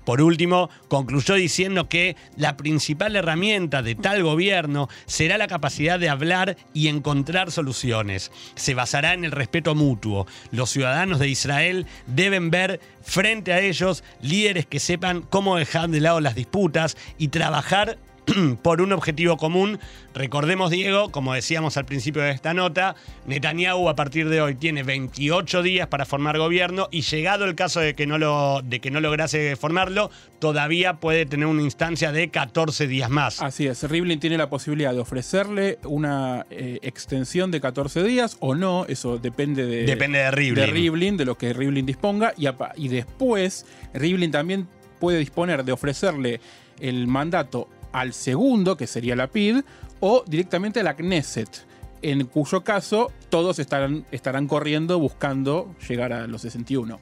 Por 0.09 0.23
último, 0.23 0.71
concluyó 0.89 1.35
diciendo 1.35 1.87
que 1.91 2.17
la 2.35 2.57
principal 2.57 3.15
herramienta 3.15 3.83
de 3.83 3.95
tal 3.95 4.23
gobierno 4.23 4.89
será 5.05 5.37
la 5.37 5.49
capacidad 5.49 5.99
de 5.99 6.09
hablar 6.09 6.57
y 6.73 6.89
encontrar 6.89 7.51
soluciones. 7.51 8.33
Se 8.55 8.73
basará 8.73 9.13
en 9.13 9.27
el 9.27 9.33
respeto 9.33 9.75
mutuo. 9.75 10.27
Los 10.51 10.71
ciudadanos 10.71 11.19
de 11.19 11.29
Israel 11.29 11.85
deben 12.07 12.51
ver 12.51 12.81
frente 13.03 13.53
a 13.53 13.61
ellos 13.61 14.03
líderes 14.23 14.65
que 14.65 14.81
sepan 14.81 15.21
cómo 15.21 15.57
dejar 15.57 15.91
de 15.91 16.01
lado 16.01 16.23
las 16.23 16.35
disputas 16.35 16.97
y 17.19 17.29
trabajar 17.29 17.99
por 18.63 18.81
un 18.81 18.93
objetivo 18.93 19.37
común. 19.37 19.79
Recordemos, 20.15 20.71
Diego, 20.71 21.11
como 21.11 21.35
decíamos 21.35 21.77
al 21.77 21.85
principio 21.85 22.23
de 22.23 22.31
esta 22.31 22.55
nota, 22.55 22.97
Netanyahu 23.27 23.89
a 23.89 23.95
partir 23.95 24.29
de 24.29 24.41
hoy 24.41 24.55
tiene 24.55 24.83
28 24.83 25.63
días 25.63 25.87
para 25.89 26.05
formar 26.05 26.39
gobierno 26.39 26.89
y 26.91 27.03
llegado 27.03 27.45
el 27.45 27.55
caso 27.55 27.81
de 27.81 27.95
que 27.95 28.07
no, 28.07 28.19
lo, 28.19 28.63
de 28.63 28.81
que 28.81 28.91
no 28.91 29.01
lograse 29.01 29.57
formarlo, 29.57 30.11
todavía 30.39 30.95
puede 30.95 31.27
tener 31.27 31.47
una 31.47 31.63
instancia 31.63 32.13
de 32.13 32.31
14 32.31 32.87
días 32.87 33.11
más. 33.11 33.41
Así 33.43 33.67
es, 33.67 33.83
Rivlin 33.89 34.21
tiene 34.21 34.39
la 34.39 34.51
posibilidad 34.51 34.93
de 34.93 35.01
ofrecerle 35.01 35.79
una 35.85 36.47
eh, 36.51 36.79
extensión 36.83 37.51
de 37.51 37.61
14 37.61 38.03
días 38.03 38.37
o 38.41 38.55
no, 38.55 38.87
eso 38.87 39.19
depende 39.19 39.67
de, 39.67 39.85
depende 39.85 40.19
de 40.19 40.31
Rivlin. 40.31 40.55
de, 40.55 40.67
Rivlin, 40.67 41.17
de 41.17 41.25
lo 41.25 41.37
que 41.37 41.53
Rivlin 41.53 41.87
disponga, 41.87 42.33
y, 42.37 42.47
y 42.77 42.89
después 42.89 43.67
Rivlin 43.95 44.31
también 44.31 44.67
puede 44.99 45.19
disponer 45.19 45.65
de 45.65 45.73
ofrecerle 45.73 46.41
el 46.81 47.07
mandato 47.07 47.69
al 47.93 48.13
segundo, 48.13 48.77
que 48.77 48.87
sería 48.87 49.17
la 49.17 49.29
PID, 49.29 49.63
o 50.01 50.25
directamente 50.27 50.81
a 50.81 50.83
la 50.83 50.97
Knesset, 50.97 51.67
en 52.03 52.27
cuyo 52.27 52.63
caso 52.63 53.13
todos 53.29 53.59
estarán, 53.59 54.07
estarán 54.13 54.47
corriendo 54.47 54.99
buscando 54.99 55.75
llegar 55.89 56.13
a 56.13 56.27
los 56.27 56.43
61 56.43 57.01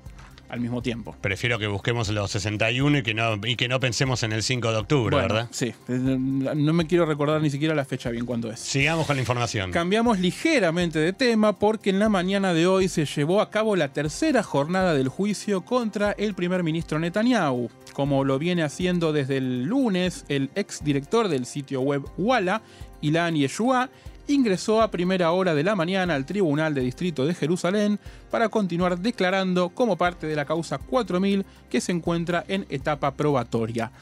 al 0.48 0.60
mismo 0.60 0.82
tiempo. 0.82 1.16
Prefiero 1.20 1.58
que 1.58 1.66
busquemos 1.66 2.08
los 2.08 2.30
61 2.30 2.98
y 2.98 3.02
que 3.02 3.14
no, 3.14 3.34
y 3.44 3.56
que 3.56 3.68
no 3.68 3.80
pensemos 3.80 4.22
en 4.22 4.32
el 4.32 4.42
5 4.42 4.70
de 4.70 4.76
octubre, 4.76 5.16
Bueno, 5.16 5.34
¿verdad? 5.34 5.48
Sí, 5.50 5.74
no 5.88 6.72
me 6.72 6.86
quiero 6.86 7.06
recordar 7.06 7.40
ni 7.40 7.50
siquiera 7.50 7.74
la 7.74 7.84
fecha 7.84 8.10
bien 8.10 8.26
cuándo 8.26 8.50
es. 8.50 8.60
Sigamos 8.60 9.06
con 9.06 9.16
la 9.16 9.22
información. 9.22 9.70
Cambiamos 9.70 10.18
ligeramente 10.18 10.98
de 10.98 11.12
tema 11.12 11.58
porque 11.58 11.90
en 11.90 11.98
la 11.98 12.08
mañana 12.08 12.54
de 12.54 12.66
hoy 12.66 12.88
se 12.88 13.04
llevó 13.04 13.40
a 13.40 13.50
cabo 13.50 13.76
la 13.76 13.92
tercera 13.92 14.42
jornada 14.42 14.94
del 14.94 15.08
juicio 15.08 15.64
contra 15.64 16.12
el 16.12 16.34
primer 16.34 16.62
ministro 16.62 16.98
Netanyahu. 16.98 17.70
Como 17.92 18.24
lo 18.24 18.38
viene 18.38 18.62
haciendo 18.62 19.12
desde 19.12 19.38
el 19.38 19.64
lunes, 19.64 20.24
el 20.28 20.50
exdirector 20.54 21.28
del 21.28 21.46
sitio 21.46 21.80
web 21.80 22.02
Walla, 22.18 22.60
Ilan 23.00 23.34
Yeshua, 23.36 23.88
ingresó 24.28 24.82
a 24.82 24.90
primera 24.90 25.32
hora 25.32 25.54
de 25.54 25.64
la 25.64 25.76
mañana 25.76 26.14
al 26.14 26.26
Tribunal 26.26 26.74
de 26.74 26.82
Distrito 26.82 27.26
de 27.26 27.34
Jerusalén 27.34 27.98
para 28.30 28.48
continuar 28.48 28.98
declarando 28.98 29.70
como 29.70 29.96
parte 29.96 30.26
de 30.26 30.36
la 30.36 30.44
causa 30.44 30.78
4000 30.78 31.44
que 31.70 31.80
se 31.80 31.92
encuentra 31.92 32.44
en 32.48 32.66
etapa 32.68 33.12
probatoria. 33.12 33.92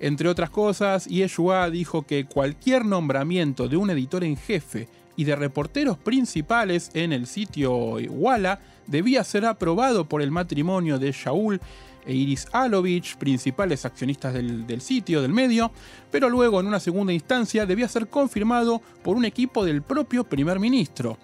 Entre 0.00 0.28
otras 0.28 0.50
cosas, 0.50 1.06
Yeshua 1.06 1.70
dijo 1.70 2.02
que 2.02 2.24
cualquier 2.24 2.84
nombramiento 2.84 3.68
de 3.68 3.76
un 3.76 3.90
editor 3.90 4.24
en 4.24 4.36
jefe 4.36 4.88
y 5.16 5.24
de 5.24 5.36
reporteros 5.36 5.98
principales 5.98 6.90
en 6.94 7.12
el 7.12 7.26
sitio 7.26 7.72
Walla 8.10 8.60
debía 8.86 9.22
ser 9.24 9.44
aprobado 9.44 10.06
por 10.08 10.22
el 10.22 10.30
matrimonio 10.30 10.98
de 10.98 11.12
Shaul 11.12 11.60
e 12.06 12.14
Iris 12.14 12.48
Alovich, 12.52 13.16
principales 13.16 13.84
accionistas 13.84 14.34
del, 14.34 14.66
del, 14.66 14.80
sitio, 14.80 15.22
del 15.22 15.32
medio, 15.32 15.72
pero 16.10 16.28
luego 16.28 16.60
en 16.60 16.66
una 16.66 16.80
segunda 16.80 17.12
instancia 17.12 17.66
debía 17.66 17.88
ser 17.88 18.08
confirmado 18.08 18.80
por 19.02 19.16
un 19.16 19.24
equipo 19.24 19.64
del 19.64 19.82
propio 19.82 20.24
primer 20.24 20.58
ministro. 20.58 21.18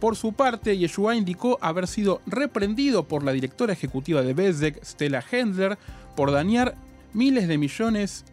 Por 0.00 0.16
su 0.16 0.32
parte, 0.32 0.78
Yeshua 0.78 1.16
indicó 1.16 1.58
haber 1.60 1.88
sido 1.88 2.20
reprendido 2.26 3.08
por 3.08 3.24
la 3.24 3.32
directora 3.32 3.72
ejecutiva 3.72 4.22
de 4.22 4.32
Bezdek, 4.32 4.84
Stella 4.84 5.24
Hendler, 5.30 5.76
por 6.14 6.30
dañar 6.30 6.76
miles 7.12 7.48
de 7.48 7.58
millones 7.58 8.24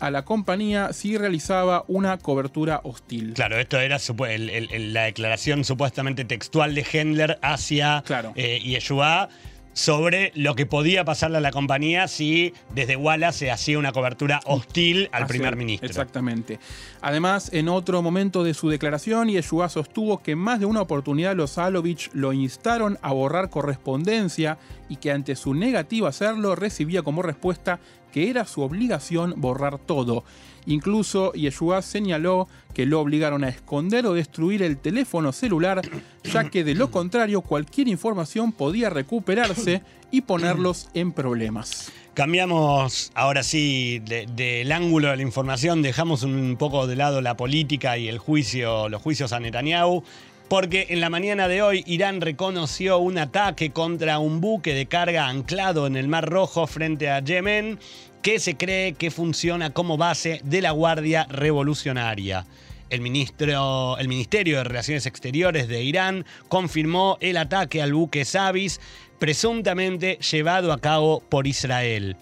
a 0.00 0.10
la 0.10 0.24
compañía 0.24 0.92
si 0.92 1.16
realizaba 1.18 1.84
una 1.86 2.16
cobertura 2.18 2.80
hostil. 2.84 3.34
Claro, 3.34 3.58
esto 3.58 3.78
era 3.78 3.98
el, 4.28 4.50
el, 4.50 4.92
la 4.94 5.04
declaración 5.04 5.64
supuestamente 5.64 6.24
textual 6.24 6.74
de 6.74 6.86
Hendler 6.90 7.38
hacia 7.42 8.02
claro. 8.06 8.32
eh, 8.34 8.58
Yeshua 8.60 9.28
sobre 9.72 10.32
lo 10.34 10.54
que 10.54 10.66
podía 10.66 11.04
pasarle 11.04 11.38
a 11.38 11.40
la 11.40 11.52
compañía 11.52 12.08
si 12.08 12.52
desde 12.74 12.96
Wallace 12.96 13.38
se 13.38 13.50
hacía 13.50 13.78
una 13.78 13.92
cobertura 13.92 14.40
hostil 14.44 15.08
al 15.12 15.24
Así, 15.24 15.32
primer 15.32 15.56
ministro. 15.56 15.88
Exactamente. 15.88 16.58
Además, 17.00 17.50
en 17.52 17.68
otro 17.68 18.02
momento 18.02 18.44
de 18.44 18.54
su 18.54 18.68
declaración, 18.68 19.28
Yeshua 19.28 19.68
sostuvo 19.68 20.22
que 20.22 20.36
más 20.36 20.60
de 20.60 20.66
una 20.66 20.82
oportunidad 20.82 21.36
los 21.36 21.58
Alovich 21.58 22.10
lo 22.12 22.32
instaron 22.32 22.98
a 23.02 23.12
borrar 23.12 23.50
correspondencia 23.50 24.58
y 24.88 24.96
que 24.96 25.12
ante 25.12 25.36
su 25.36 25.54
negativa 25.54 26.08
a 26.08 26.10
hacerlo 26.10 26.56
recibía 26.56 27.02
como 27.02 27.22
respuesta 27.22 27.78
que 28.12 28.28
era 28.28 28.44
su 28.44 28.62
obligación 28.62 29.34
borrar 29.36 29.78
todo. 29.78 30.24
Incluso 30.66 31.32
Yeshua 31.32 31.82
señaló 31.82 32.48
que 32.74 32.86
lo 32.86 33.00
obligaron 33.00 33.44
a 33.44 33.48
esconder 33.48 34.06
o 34.06 34.14
destruir 34.14 34.62
el 34.62 34.78
teléfono 34.78 35.32
celular, 35.32 35.80
ya 36.24 36.48
que 36.50 36.64
de 36.64 36.74
lo 36.74 36.90
contrario 36.90 37.40
cualquier 37.40 37.88
información 37.88 38.52
podía 38.52 38.90
recuperarse 38.90 39.82
y 40.10 40.22
ponerlos 40.22 40.88
en 40.94 41.12
problemas. 41.12 41.92
Cambiamos 42.14 43.12
ahora 43.14 43.42
sí 43.42 44.00
del 44.00 44.34
de, 44.34 44.72
ángulo 44.72 45.08
de 45.08 45.16
la 45.16 45.22
información, 45.22 45.80
dejamos 45.80 46.22
un 46.22 46.56
poco 46.58 46.86
de 46.86 46.96
lado 46.96 47.20
la 47.20 47.36
política 47.36 47.98
y 47.98 48.08
el 48.08 48.18
juicio, 48.18 48.88
los 48.88 49.00
juicios 49.00 49.32
a 49.32 49.40
Netanyahu. 49.40 50.02
Porque 50.48 50.86
en 50.90 51.00
la 51.00 51.10
mañana 51.10 51.46
de 51.46 51.62
hoy 51.62 51.84
Irán 51.86 52.20
reconoció 52.20 52.98
un 52.98 53.18
ataque 53.18 53.70
contra 53.70 54.18
un 54.18 54.40
buque 54.40 54.74
de 54.74 54.86
carga 54.86 55.28
anclado 55.28 55.86
en 55.86 55.94
el 55.94 56.08
Mar 56.08 56.28
Rojo 56.28 56.66
frente 56.66 57.08
a 57.08 57.20
Yemen 57.20 57.78
que 58.22 58.38
se 58.38 58.56
cree 58.56 58.92
que 58.94 59.10
funciona 59.10 59.70
como 59.70 59.96
base 59.96 60.40
de 60.44 60.62
la 60.62 60.70
Guardia 60.72 61.26
Revolucionaria. 61.28 62.46
el, 62.90 63.00
ministro, 63.00 63.96
el 63.98 64.08
Ministerio 64.08 64.58
de 64.58 64.64
Relaciones 64.64 65.06
Exteriores 65.06 65.68
de 65.68 65.82
Irán 65.82 66.24
confirmó 66.48 67.18
el 67.20 67.36
ataque 67.36 67.82
al 67.82 67.94
buque 67.94 68.24
Sabis, 68.24 68.80
presuntamente 69.18 70.18
llevado 70.18 70.72
a 70.72 70.78
cabo 70.78 71.20
por 71.28 71.46
Israel 71.46 72.16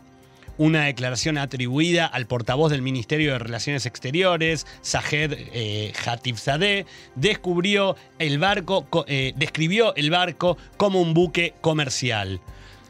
una 0.59 0.85
declaración 0.85 1.39
atribuida 1.39 2.05
al 2.05 2.27
portavoz 2.27 2.71
del 2.71 2.83
Ministerio 2.83 3.33
de 3.33 3.39
Relaciones 3.39 3.87
Exteriores, 3.87 4.67
Sahed 4.83 5.33
eh, 5.33 5.93
Hatifzadeh, 6.05 6.85
descubrió 7.15 7.97
el 8.19 8.39
barco, 8.39 8.87
eh, 9.07 9.33
describió 9.37 9.95
el 9.95 10.11
barco 10.11 10.59
como 10.77 11.01
un 11.01 11.15
buque 11.15 11.55
comercial. 11.61 12.41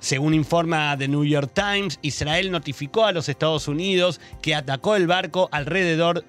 Según 0.00 0.34
informa 0.34 0.96
The 0.96 1.08
New 1.08 1.24
York 1.24 1.50
Times, 1.54 1.98
Israel 2.02 2.50
notificó 2.50 3.04
a 3.04 3.12
los 3.12 3.28
Estados 3.28 3.66
Unidos 3.66 4.20
que 4.40 4.54
atacó 4.54 4.94
el 4.94 5.06
barco 5.06 5.48
alrededor 5.50 6.24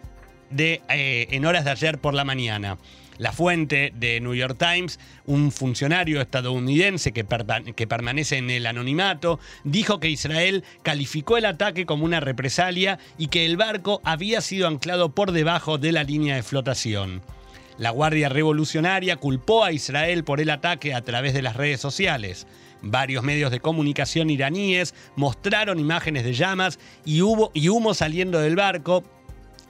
de 0.49 0.81
eh, 0.89 1.27
en 1.31 1.45
horas 1.45 1.65
de 1.65 1.71
ayer 1.71 1.99
por 1.99 2.13
la 2.13 2.25
mañana. 2.25 2.77
La 3.19 3.33
fuente 3.33 3.91
de 3.95 4.21
New 4.21 4.33
York 4.33 4.57
Times, 4.57 4.97
un 5.25 5.51
funcionario 5.51 6.21
estadounidense 6.21 7.11
que, 7.11 7.25
que, 7.75 7.85
permanece 7.85 8.37
en 8.37 8.49
el 8.49 8.65
anonimato, 8.65 9.41
dijo 9.65 9.99
que 9.99 10.09
Israel 10.09 10.63
calificó 10.83 11.37
el 11.37 11.45
ataque 11.45 11.85
como 11.85 12.05
una 12.05 12.21
represalia 12.21 12.97
y 13.17 13.27
que 13.27 13.45
el 13.45 13.57
barco 13.57 13.99
había 14.05 14.39
sido 14.39 14.69
anclado 14.69 15.09
por 15.13 15.33
debajo 15.33 15.77
de 15.77 15.91
la 15.91 16.05
línea 16.05 16.35
de 16.35 16.43
flotación. 16.43 17.21
La 17.77 17.91
Guardia 17.91 18.29
Revolucionaria 18.29 19.17
culpó 19.17 19.65
a 19.65 19.73
Israel 19.73 20.23
por 20.23 20.39
el 20.39 20.49
ataque 20.49 20.93
a 20.93 21.01
través 21.01 21.33
de 21.33 21.41
las 21.41 21.57
redes 21.57 21.81
sociales. 21.81 22.47
Varios 22.81 23.23
medios 23.23 23.51
de 23.51 23.59
comunicación 23.59 24.29
iraníes 24.29 24.93
mostraron 25.15 25.79
imágenes 25.79 26.23
de 26.23 26.33
llamas 26.33 26.79
y, 27.05 27.21
humo 27.21 27.93
saliendo 27.93 28.39
del 28.39 28.55
barco, 28.55 29.03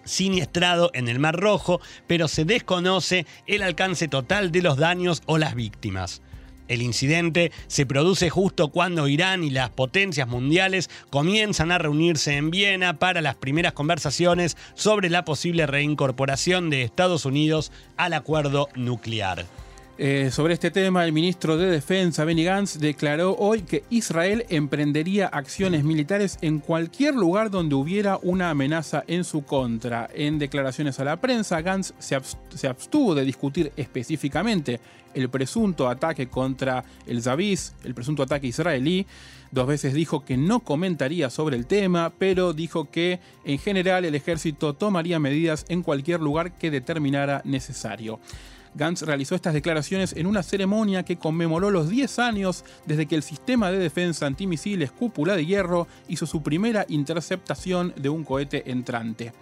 siniestrado 0.04 0.92
en 0.94 1.08
el 1.08 1.20
Mar 1.20 1.36
Rojo, 1.36 1.82
pero 2.08 2.28
se 2.28 2.46
desconoce 2.46 3.25
el 3.48 3.63
alcance 3.63 4.08
total 4.08 4.51
de 4.51 4.62
los 4.62 4.78
daños 4.78 5.24
o 5.25 5.38
las 5.38 5.56
víctimas. 5.56 6.22
El 6.68 6.84
incidente 6.84 7.51
se 7.66 7.88
produce 7.88 8.30
justo 8.30 8.68
cuando 8.68 9.08
Irán 9.08 9.44
y 9.44 9.50
las 9.50 9.72
potencias 9.72 10.28
mundiales 10.28 10.88
comienzan 11.10 11.72
a 11.72 11.80
reunirse 11.80 12.38
en 12.38 12.51
Viena 12.51 13.00
para 13.00 13.22
las 13.22 13.34
primeras 13.36 13.74
conversaciones 13.74 14.56
sobre 14.75 15.10
la 15.10 15.25
posible 15.25 15.66
reincorporación 15.66 16.70
de 16.70 16.84
Estados 16.84 17.25
Unidos 17.25 17.72
al 17.98 18.13
acuerdo 18.13 18.70
nuclear. 18.75 19.48
Eh, 20.01 20.32
sobre 20.32 20.53
este 20.53 20.72
tema, 20.72 21.03
el 21.03 21.12
ministro 21.12 21.58
de 21.58 21.70
Defensa, 21.70 22.24
Benny 22.24 22.46
Gantz, 22.46 22.79
declaró 22.79 23.36
hoy 23.36 23.63
que 23.63 23.84
Israel 23.89 24.46
emprendería 24.48 25.27
acciones 25.27 25.84
militares 25.84 26.38
en 26.41 26.60
cualquier 26.60 27.15
lugar 27.15 27.51
donde 27.51 27.75
hubiera 27.75 28.18
una 28.22 28.50
amenaza 28.50 29.03
en 29.08 29.25
su 29.25 29.44
contra. 29.44 30.10
En 30.13 30.39
declaraciones 30.39 31.01
a 31.01 31.03
la 31.03 31.18
prensa, 31.20 31.60
Gantz 31.60 31.91
se, 32.00 32.15
abstuvo 32.65 33.13
de 33.13 33.25
discutir 33.25 33.74
específicamente 33.75 34.79
el 35.13 35.27
presunto 35.27 35.89
ataque 35.89 36.29
contra 36.29 36.86
el 37.06 37.22
Zavis, 37.22 37.75
el 37.84 37.94
presunto 37.94 38.24
ataque 38.24 38.48
israelí. 38.48 39.06
Dos 39.51 39.68
veces 39.68 39.94
dijo 39.94 40.24
que 40.24 40.38
no 40.38 40.62
comentaría 40.62 41.29
sobre 41.29 41.58
el 41.58 41.65
tema, 41.65 42.13
pero 42.18 42.53
dijo 42.53 42.89
que 42.89 43.20
en 43.44 43.60
general 43.60 44.06
el 44.06 44.15
ejército 44.15 44.75
tomaría 44.75 45.20
medidas 45.20 45.65
en 45.68 45.84
cualquier 45.84 46.22
lugar 46.22 46.58
que 46.58 46.72
determinara 46.72 47.41
necesario. 47.44 48.22
Gantz 48.79 49.01
realizó 49.01 49.36
estas 49.36 49.53
declaraciones 49.53 50.13
en 50.13 50.25
una 50.25 50.41
ceremonia 50.41 51.03
que 51.03 51.17
conmemoró 51.17 51.69
los 51.69 51.89
10 51.89 52.17
años 52.19 52.63
desde 52.86 53.07
que 53.07 53.15
el 53.15 53.24
sistema 53.24 53.71
de 53.71 53.77
defensa 53.77 54.25
antimisiles 54.25 54.91
Cúpula 54.91 55.36
de 55.36 55.45
Hierro 55.45 55.86
hizo 56.07 56.25
su 56.25 56.41
primera 56.41 56.86
interceptación 56.88 57.93
de 57.98 58.07
un 58.07 58.24
cohete 58.24 58.71
entrante. 58.71 59.33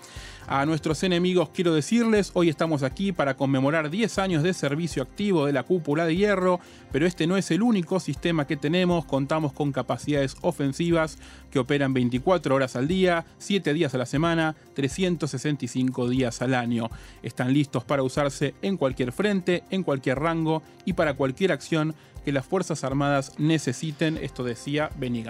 A 0.50 0.66
nuestros 0.66 1.04
enemigos 1.04 1.50
quiero 1.54 1.74
decirles, 1.74 2.32
hoy 2.34 2.48
estamos 2.48 2.82
aquí 2.82 3.12
para 3.12 3.36
conmemorar 3.36 3.90
10 3.90 4.18
años 4.18 4.44
de 4.44 4.54
servicio 4.54 5.04
activo 5.04 5.46
de 5.46 5.52
la 5.52 5.64
cúpula 5.64 6.06
de 6.06 6.16
hierro, 6.16 6.62
pero 6.90 7.06
este 7.06 7.28
no 7.28 7.36
es 7.36 7.52
el 7.52 7.62
único 7.62 8.00
sistema 8.00 8.48
que 8.48 8.56
tenemos, 8.56 9.04
contamos 9.04 9.52
con 9.52 9.74
capacidades 9.74 10.38
ofensivas 10.40 11.18
que 11.52 11.60
operan 11.60 11.94
24 11.94 12.56
horas 12.56 12.78
al 12.78 12.88
día, 12.88 13.26
7 13.40 13.74
días 13.74 13.94
a 13.94 13.98
la 13.98 14.06
semana, 14.06 14.56
365 14.74 16.08
días 16.08 16.42
al 16.42 16.54
año. 16.54 16.90
Están 17.24 17.52
listos 17.52 17.84
para 17.84 18.04
usarse 18.04 18.56
en 18.62 18.78
cualquier 18.78 19.12
frente, 19.12 19.66
en 19.70 19.84
cualquier 19.84 20.20
rango 20.20 20.64
y 20.86 20.94
para 20.94 21.16
cualquier 21.16 21.52
acción 21.52 21.94
que 22.24 22.32
las 22.32 22.46
Fuerzas 22.46 22.86
Armadas 22.86 23.34
necesiten, 23.38 24.16
esto 24.16 24.46
decía 24.46 24.92
Benny. 24.98 25.26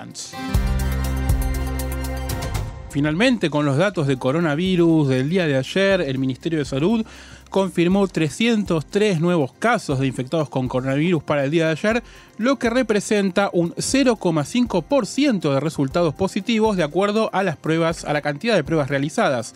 Finalmente, 2.98 3.52
con 3.52 3.64
los 3.64 3.78
datos 3.78 4.08
de 4.08 4.18
coronavirus 4.18 5.08
del 5.08 5.30
día 5.30 5.46
de 5.46 5.56
ayer, 5.56 6.02
el 6.02 6.18
Ministerio 6.18 6.58
de 6.58 6.66
Salud 6.66 7.06
confirmó 7.52 8.08
303 8.08 9.22
nuevos 9.22 9.54
casos 9.54 10.00
de 10.00 10.08
infectados 10.08 10.50
con 10.50 10.68
coronavirus 10.68 11.22
para 11.22 11.44
el 11.44 11.52
día 11.52 11.68
de 11.68 11.74
ayer, 11.74 12.02
lo 12.40 12.58
que 12.58 12.72
representa 12.72 13.52
un 13.54 13.76
0,5% 13.76 15.54
de 15.54 15.60
resultados 15.60 16.16
positivos 16.16 16.76
de 16.76 16.82
acuerdo 16.82 17.30
a 17.34 17.44
las 17.44 17.56
pruebas, 17.56 18.04
a 18.04 18.14
la 18.14 18.24
cantidad 18.24 18.56
de 18.56 18.64
pruebas 18.64 18.90
realizadas. 18.90 19.54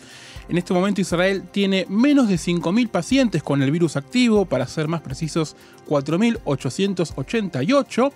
En 0.48 0.56
este 0.56 0.72
momento 0.72 1.00
Israel 1.00 1.42
tiene 1.50 1.84
menos 1.88 2.28
de 2.28 2.36
5.000 2.36 2.88
pacientes 2.90 3.42
con 3.42 3.60
el 3.60 3.72
virus 3.72 3.96
activo, 3.96 4.44
para 4.44 4.68
ser 4.68 4.86
más 4.86 5.00
precisos 5.00 5.56
4.888. 5.88 8.12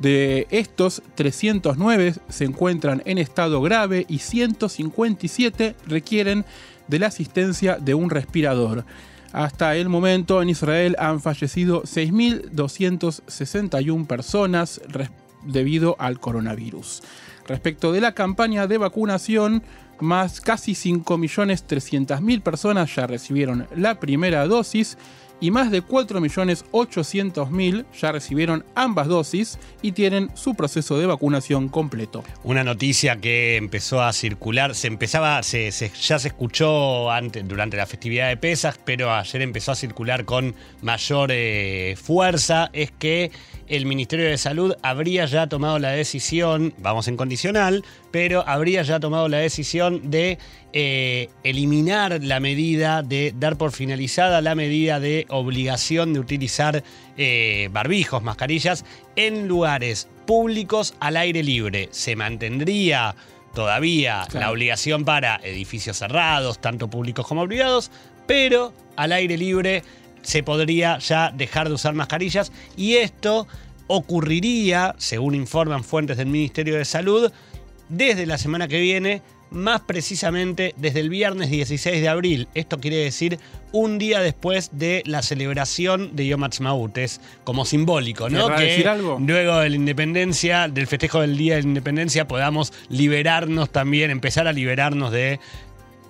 De 0.00 0.48
estos, 0.50 1.02
309 1.14 2.14
se 2.28 2.44
encuentran 2.44 3.02
en 3.04 3.18
estado 3.18 3.60
grave 3.60 4.06
y 4.08 4.18
157 4.18 5.76
requieren 5.86 6.44
de 6.88 6.98
la 6.98 7.06
asistencia 7.08 7.76
de 7.76 7.92
un 7.94 8.08
respirador. 8.08 8.86
Hasta 9.32 9.76
el 9.76 9.90
momento 9.90 10.42
en 10.42 10.48
Israel 10.48 10.96
han 10.98 11.20
fallecido 11.20 11.82
6.261 11.82 14.06
personas 14.06 14.80
debido 15.42 15.96
al 15.98 16.18
coronavirus. 16.18 17.02
Respecto 17.46 17.92
de 17.92 18.00
la 18.00 18.12
campaña 18.12 18.66
de 18.66 18.78
vacunación, 18.78 19.62
más 20.00 20.40
casi 20.40 20.72
5.300.000 20.72 22.40
personas 22.40 22.94
ya 22.94 23.06
recibieron 23.06 23.66
la 23.76 24.00
primera 24.00 24.46
dosis 24.46 24.96
y 25.40 25.50
más 25.50 25.70
de 25.70 25.82
4.800.000 25.82 27.84
ya 27.98 28.12
recibieron 28.12 28.66
ambas 28.74 29.08
dosis 29.08 29.58
y 29.82 29.92
tienen 29.92 30.30
su 30.34 30.54
proceso 30.54 30.98
de 30.98 31.04
vacunación 31.06 31.68
completo. 31.68 32.24
Una 32.44 32.64
noticia 32.64 33.16
que 33.16 33.56
empezó 33.56 34.02
a 34.02 34.12
circular, 34.12 34.74
se 34.74 34.88
empezaba, 34.88 35.42
se, 35.42 35.70
ya 35.70 36.18
se 36.18 36.28
escuchó 36.28 37.10
antes, 37.10 37.48
durante 37.48 37.76
la 37.76 37.86
festividad 37.86 38.28
de 38.28 38.36
Pesas, 38.36 38.78
pero 38.84 39.12
ayer 39.12 39.42
empezó 39.42 39.72
a 39.72 39.74
circular 39.74 40.24
con 40.24 40.54
mayor 40.82 41.30
eh, 41.32 41.96
fuerza, 42.00 42.70
es 42.72 42.90
que 42.90 43.30
el 43.70 43.86
Ministerio 43.86 44.28
de 44.28 44.36
Salud 44.36 44.74
habría 44.82 45.26
ya 45.26 45.46
tomado 45.46 45.78
la 45.78 45.90
decisión, 45.90 46.74
vamos 46.78 47.06
en 47.06 47.16
condicional, 47.16 47.84
pero 48.10 48.46
habría 48.46 48.82
ya 48.82 48.98
tomado 48.98 49.28
la 49.28 49.38
decisión 49.38 50.10
de 50.10 50.38
eh, 50.72 51.28
eliminar 51.44 52.18
la 52.20 52.40
medida, 52.40 53.02
de 53.02 53.32
dar 53.38 53.56
por 53.56 53.70
finalizada 53.70 54.40
la 54.40 54.56
medida 54.56 54.98
de 54.98 55.24
obligación 55.28 56.12
de 56.12 56.18
utilizar 56.18 56.82
eh, 57.16 57.68
barbijos, 57.70 58.24
mascarillas, 58.24 58.84
en 59.14 59.46
lugares 59.46 60.08
públicos 60.26 60.94
al 60.98 61.16
aire 61.16 61.44
libre. 61.44 61.88
Se 61.92 62.16
mantendría 62.16 63.14
todavía 63.54 64.26
la 64.32 64.50
obligación 64.50 65.04
para 65.04 65.36
edificios 65.44 65.98
cerrados, 65.98 66.60
tanto 66.60 66.90
públicos 66.90 67.24
como 67.24 67.46
privados, 67.46 67.92
pero 68.26 68.72
al 68.96 69.12
aire 69.12 69.36
libre 69.38 69.84
se 70.22 70.42
podría 70.42 70.98
ya 70.98 71.30
dejar 71.30 71.68
de 71.68 71.74
usar 71.74 71.94
mascarillas 71.94 72.52
y 72.76 72.96
esto 72.96 73.46
ocurriría, 73.86 74.94
según 74.98 75.34
informan 75.34 75.82
fuentes 75.82 76.16
del 76.16 76.28
Ministerio 76.28 76.76
de 76.76 76.84
Salud, 76.84 77.32
desde 77.88 78.24
la 78.24 78.38
semana 78.38 78.68
que 78.68 78.80
viene, 78.80 79.20
más 79.50 79.80
precisamente 79.80 80.74
desde 80.76 81.00
el 81.00 81.10
viernes 81.10 81.50
16 81.50 82.00
de 82.00 82.08
abril. 82.08 82.48
Esto 82.54 82.78
quiere 82.78 82.98
decir 82.98 83.38
un 83.72 83.98
día 83.98 84.20
después 84.20 84.70
de 84.72 85.02
la 85.06 85.22
celebración 85.22 86.14
de 86.14 86.26
Yom 86.26 86.44
Ha'atzmaut. 86.44 86.96
Es 86.98 87.20
como 87.44 87.64
simbólico, 87.64 88.28
¿no? 88.30 88.54
Que 88.54 88.62
decir 88.62 88.88
algo? 88.88 89.18
luego 89.20 89.58
de 89.58 89.70
la 89.70 89.76
independencia, 89.76 90.68
del 90.68 90.86
festejo 90.86 91.20
del 91.20 91.36
Día 91.36 91.56
de 91.56 91.62
la 91.62 91.68
Independencia, 91.68 92.28
podamos 92.28 92.72
liberarnos 92.88 93.70
también, 93.70 94.10
empezar 94.10 94.46
a 94.46 94.52
liberarnos 94.52 95.10
de 95.10 95.40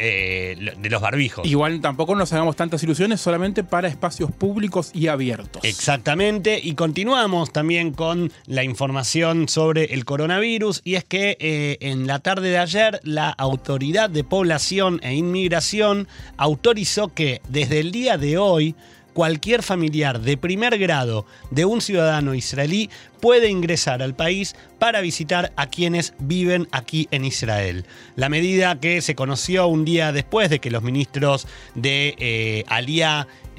eh, 0.03 0.57
de 0.79 0.89
los 0.89 1.03
barbijos. 1.03 1.47
Igual 1.47 1.83
tampoco 1.83 2.15
nos 2.15 2.33
hagamos 2.33 2.57
tantas 2.57 2.83
ilusiones, 2.83 3.21
solamente 3.21 3.63
para 3.65 3.87
espacios 3.87 4.33
públicos 4.33 4.91
y 4.95 5.09
abiertos. 5.09 5.63
Exactamente, 5.63 6.59
y 6.63 6.75
continuamos 6.75 7.53
también 7.53 7.93
con 7.93 8.33
la 8.47 8.65
información 8.65 9.47
sobre 9.47 9.93
el 9.93 10.07
coronavirus, 10.07 10.81
y 10.85 10.95
es 10.95 11.05
que 11.05 11.37
eh, 11.39 11.77
en 11.81 12.07
la 12.07 12.21
tarde 12.21 12.49
de 12.49 12.57
ayer 12.57 13.01
la 13.05 13.29
Autoridad 13.29 14.09
de 14.09 14.25
Población 14.25 15.01
e 15.03 15.13
Inmigración 15.13 16.09
autorizó 16.39 17.13
que 17.13 17.43
desde 17.51 17.81
el 17.81 17.93
día 17.93 18.17
de 18.17 18.39
hoy 18.39 18.75
cualquier 19.13 19.63
familiar 19.63 20.21
de 20.21 20.37
primer 20.37 20.79
grado 20.79 21.27
de 21.51 21.65
un 21.65 21.81
ciudadano 21.81 22.35
israelí 22.35 22.89
puede 23.21 23.49
ingresar 23.49 24.03
al 24.03 24.15
país 24.15 24.55
para 24.79 25.01
visitar 25.01 25.53
a 25.57 25.67
quienes 25.67 26.15
viven 26.19 26.69
aquí 26.73 27.09
en 27.11 27.25
Israel. 27.25 27.85
La 28.17 28.29
medida 28.29 28.81
que 28.81 29.03
se 29.03 29.15
conoció 29.15 29.67
un 29.67 29.85
día 29.85 30.13
después 30.13 30.51
de 30.51 30.59
que 30.59 30.71
los 30.71 30.83
ministros 30.83 31.47
de 31.75 32.15
eh, 32.19 32.65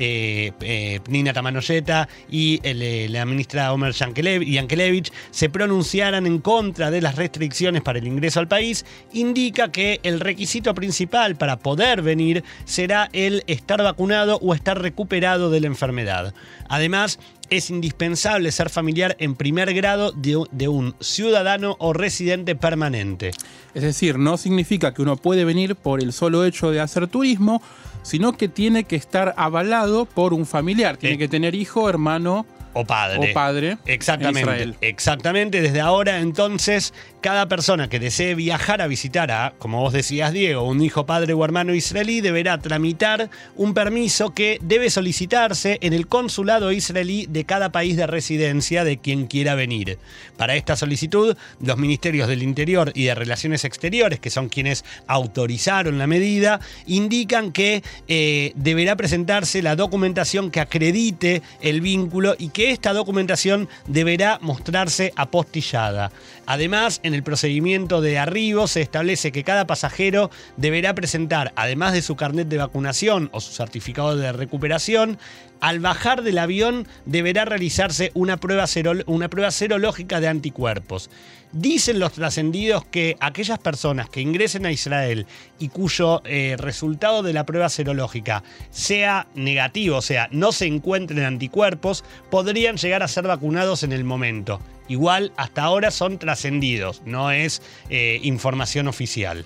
eh, 0.03 0.51
eh, 0.61 0.99
Nina 1.09 1.31
Tamanoyeta 1.31 2.09
y 2.27 2.59
eh, 2.63 3.07
la 3.07 3.23
ministra 3.23 3.71
Omer 3.71 3.93
Yankelevich 3.93 5.13
se 5.29 5.47
pronunciaran 5.49 6.25
en 6.25 6.39
contra 6.39 6.89
de 6.89 7.01
las 7.01 7.17
restricciones 7.17 7.83
para 7.83 7.99
el 7.99 8.07
ingreso 8.07 8.39
al 8.39 8.47
país, 8.47 8.83
indica 9.13 9.71
que 9.71 9.99
el 10.01 10.19
requisito 10.19 10.73
principal 10.73 11.35
para 11.35 11.59
poder 11.59 12.01
venir 12.01 12.43
será 12.65 13.09
el 13.13 13.43
estar 13.45 13.83
vacunado 13.83 14.39
o 14.41 14.55
estar 14.55 14.81
recuperado 14.81 15.51
de 15.51 15.59
la 15.59 15.67
enfermedad. 15.67 16.33
Además, 16.67 17.19
es 17.51 17.69
indispensable 17.69 18.51
ser 18.51 18.69
familiar 18.69 19.15
en 19.19 19.35
primer 19.35 19.73
grado 19.73 20.11
de, 20.13 20.43
de, 20.51 20.67
un 20.69 20.95
ciudadano 21.01 21.75
o 21.79 21.93
residente 21.93 22.55
permanente. 22.55 23.31
Es 23.75 23.83
decir, 23.83 24.17
no 24.17 24.37
significa 24.37 24.93
que 24.93 25.01
uno 25.01 25.17
puede 25.17 25.45
venir 25.45 25.75
por 25.75 26.01
el 26.01 26.13
solo 26.13 26.45
hecho 26.45 26.71
de 26.71 26.79
hacer 26.79 27.07
turismo, 27.07 27.61
sino 28.03 28.37
que 28.37 28.47
tiene 28.47 28.85
que 28.85 28.95
estar 28.95 29.33
avalado 29.37 30.05
por 30.05 30.33
un 30.33 30.45
familiar. 30.45 30.97
Tiene 30.97 31.17
que 31.17 31.27
tener 31.27 31.53
hijo, 31.53 31.89
hermano 31.89 32.45
o 32.73 32.85
padre. 32.85 33.31
O 33.31 33.33
padre. 33.33 33.77
Exactamente. 33.85 34.75
Exactamente. 34.81 35.61
Desde 35.61 35.81
ahora, 35.81 36.19
entonces, 36.19 36.93
cada 37.21 37.47
persona 37.47 37.87
que 37.87 37.99
desee 37.99 38.33
viajar 38.33 38.81
a 38.81 38.87
visitar 38.87 39.31
a, 39.31 39.53
como 39.59 39.79
vos 39.79 39.93
decías, 39.93 40.33
Diego, 40.33 40.63
un 40.63 40.81
hijo, 40.81 41.05
padre 41.05 41.33
o 41.33 41.45
hermano 41.45 41.75
israelí, 41.75 42.19
deberá 42.19 42.57
tramitar 42.57 43.29
un 43.55 43.73
permiso 43.75 44.33
que 44.33 44.57
debe 44.61 44.89
solicitarse 44.89 45.77
en 45.81 45.93
el 45.93 46.07
consulado 46.07 46.71
israelí 46.71 47.27
de 47.29 47.45
cada 47.45 47.71
país 47.71 47.95
de 47.95 48.07
residencia 48.07 48.83
de 48.83 48.97
quien 48.97 49.27
quiera 49.27 49.53
venir. 49.53 49.99
Para 50.35 50.55
esta 50.55 50.75
solicitud, 50.75 51.37
los 51.59 51.77
ministerios 51.77 52.27
del 52.27 52.41
Interior 52.41 52.91
y 52.95 53.05
de 53.05 53.15
Relaciones 53.15 53.65
Exteriores, 53.65 54.19
que 54.19 54.31
son 54.31 54.49
quienes 54.49 54.83
autorizaron 55.05 55.99
la 55.99 56.07
medida, 56.07 56.59
indican 56.87 57.51
que 57.51 57.83
eh, 58.07 58.51
deberá 58.55 58.95
presentarse 58.95 59.61
la 59.61 59.75
documentación 59.75 60.49
que 60.49 60.59
acredite 60.59 61.43
el 61.61 61.81
vínculo 61.81 62.35
y 62.39 62.49
que 62.49 62.71
esta 62.71 62.93
documentación 62.93 63.69
deberá 63.87 64.39
mostrarse 64.41 65.13
apostillada. 65.15 66.11
Además, 66.47 66.99
en 67.03 67.10
el 67.13 67.23
procedimiento 67.23 68.01
de 68.01 68.17
arribo 68.17 68.67
se 68.67 68.81
establece 68.81 69.31
que 69.31 69.43
cada 69.43 69.67
pasajero 69.67 70.29
deberá 70.57 70.93
presentar, 70.95 71.53
además 71.55 71.93
de 71.93 72.01
su 72.01 72.15
carnet 72.15 72.47
de 72.47 72.57
vacunación 72.57 73.29
o 73.33 73.41
su 73.41 73.53
certificado 73.53 74.15
de 74.15 74.31
recuperación, 74.31 75.17
al 75.59 75.79
bajar 75.79 76.23
del 76.23 76.39
avión 76.39 76.87
deberá 77.05 77.45
realizarse 77.45 78.11
una 78.13 78.37
prueba, 78.37 78.65
una 79.05 79.29
prueba 79.29 79.51
serológica 79.51 80.19
de 80.19 80.27
anticuerpos. 80.27 81.09
Dicen 81.53 81.99
los 81.99 82.13
trascendidos 82.13 82.85
que 82.85 83.17
aquellas 83.19 83.59
personas 83.59 84.09
que 84.09 84.21
ingresen 84.21 84.65
a 84.65 84.71
Israel 84.71 85.27
y 85.59 85.67
cuyo 85.67 86.21
eh, 86.23 86.55
resultado 86.57 87.23
de 87.23 87.33
la 87.33 87.45
prueba 87.45 87.67
serológica 87.67 88.41
sea 88.69 89.27
negativo, 89.35 89.97
o 89.97 90.01
sea, 90.01 90.29
no 90.31 90.53
se 90.53 90.67
encuentren 90.67 91.25
anticuerpos, 91.25 92.05
podrían 92.29 92.77
llegar 92.77 93.03
a 93.03 93.09
ser 93.09 93.27
vacunados 93.27 93.83
en 93.83 93.91
el 93.91 94.05
momento. 94.05 94.61
Igual 94.87 95.33
hasta 95.35 95.63
ahora 95.63 95.91
son 95.91 96.19
trascendidos, 96.19 97.01
no 97.05 97.31
es 97.31 97.61
eh, 97.89 98.19
información 98.23 98.87
oficial. 98.87 99.43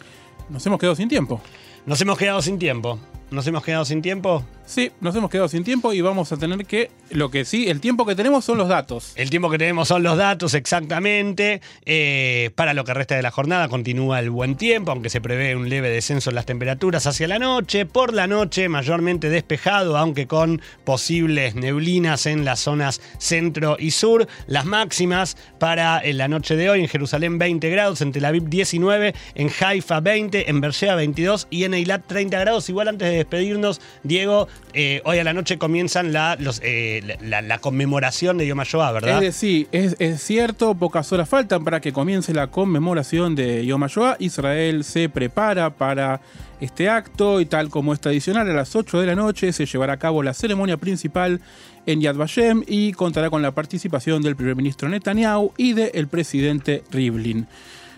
Nos 0.50 0.66
hemos 0.68 0.80
quedado 0.80 0.96
sin 0.96 1.10
tiempo. 1.10 1.42
Nos 1.88 2.00
hemos 2.02 2.20
quedado 2.20 2.42
sin 2.42 2.60
tiempo. 2.60 3.00
Nos 3.36 3.46
hemos 3.48 3.64
quedado 3.64 3.84
sin 3.84 4.02
tiempo. 4.02 4.46
Sí, 4.66 4.92
nos 5.02 5.16
hemos 5.16 5.30
quedado 5.30 5.48
sin 5.48 5.64
tiempo 5.64 5.94
y 5.94 6.02
vamos 6.02 6.32
a 6.32 6.38
tener 6.38 6.66
que, 6.66 6.90
lo 7.12 7.30
que 7.30 7.46
sí, 7.46 7.70
el 7.70 7.82
tiempo 7.82 8.06
que 8.06 8.16
tenemos 8.16 8.46
son 8.46 8.58
los 8.58 8.68
datos. 8.68 9.12
El 9.16 9.30
tiempo 9.30 9.50
que 9.50 9.58
tenemos 9.58 9.90
son 9.90 10.02
los 10.02 10.18
datos, 10.18 10.54
exactamente. 10.54 11.62
Eh, 11.86 12.50
para 12.56 12.74
lo 12.74 12.84
que 12.86 12.94
resta 12.94 13.16
de 13.16 13.22
la 13.22 13.30
jornada 13.30 13.68
continúa 13.68 14.20
el 14.20 14.30
buen 14.30 14.56
tiempo, 14.56 14.92
aunque 14.92 15.10
se 15.10 15.20
prevé 15.20 15.56
un 15.56 15.70
leve 15.70 15.90
descenso 15.90 16.30
en 16.32 16.36
las 16.36 16.46
temperaturas 16.46 17.06
hacia 17.06 17.28
la 17.28 17.38
noche. 17.38 17.86
Por 17.86 18.14
la 18.14 18.26
noche 18.26 18.70
mayormente 18.70 19.30
despejado, 19.30 19.98
aunque 19.98 20.26
con 20.26 20.62
posibles 20.86 21.56
neblinas 21.56 22.26
en 22.26 22.46
las 22.46 22.62
zonas 22.62 23.02
centro 23.20 23.76
y 23.78 23.92
sur. 23.92 24.28
Las 24.48 24.66
máximas 24.66 25.36
para 25.60 26.02
la 26.06 26.28
noche 26.30 26.56
de 26.56 26.70
hoy 26.70 26.80
en 26.80 26.88
Jerusalén 26.88 27.38
20 27.38 27.70
grados, 27.70 28.02
en 28.02 28.14
Tel 28.14 28.24
Aviv 28.24 28.50
19, 28.50 29.14
en 29.36 29.52
Haifa 29.60 30.00
20, 30.00 30.50
en 30.50 30.62
Beersheba 30.62 30.96
22 30.96 31.48
y 31.50 31.66
en 31.66 31.74
Eilat 31.74 32.08
30 32.08 32.40
grados. 32.40 32.70
Igual 32.70 32.88
antes 32.88 33.10
de 33.10 33.25
despedirnos, 33.26 33.82
Diego, 34.04 34.48
eh, 34.74 35.02
hoy 35.04 35.18
a 35.18 35.24
la 35.24 35.34
noche 35.34 35.58
comienzan 35.58 36.14
la, 36.14 36.38
eh, 36.62 37.18
la, 37.22 37.58
conmemoración 37.58 38.38
de 38.38 38.46
Yom 38.46 38.60
HaShoah, 38.60 38.92
¿verdad? 38.92 39.24
Es 39.24 39.34
decir, 39.34 39.68
es, 39.72 40.22
cierto, 40.22 40.76
pocas 40.76 41.12
horas 41.12 41.28
faltan 41.28 41.64
para 41.64 41.82
que 41.82 41.92
comience 41.92 42.34
la 42.34 42.48
conmemoración 42.48 43.36
de 43.36 43.66
Yom 43.66 43.84
HaShoah. 43.84 44.18
Israel 44.20 44.84
se 44.84 45.10
prepara 45.10 45.72
para 45.72 46.22
este 46.62 46.88
acto 46.88 47.42
y 47.42 47.46
tal 47.46 47.70
como 47.70 47.94
es 47.94 48.00
tradicional, 48.00 48.50
a 48.50 48.54
las 48.54 48.76
8 48.76 49.02
de 49.02 49.08
la 49.08 49.16
noche 49.16 49.52
se 49.52 49.66
llevará 49.66 49.94
a 49.94 49.98
cabo 49.98 50.24
la 50.24 50.34
ceremonia 50.34 50.78
principal 50.78 51.42
en 51.86 52.02
Yad 52.02 52.16
Vashem 52.16 52.64
y 52.68 52.94
contará 52.94 53.30
con 53.30 53.42
la 53.42 53.52
participación 53.52 54.22
del 54.22 54.36
primer 54.36 54.56
ministro 54.56 54.88
Netanyahu 54.88 55.54
y 55.58 55.74
del 55.74 56.08
presidente 56.08 56.84
Rivlin. 56.92 57.48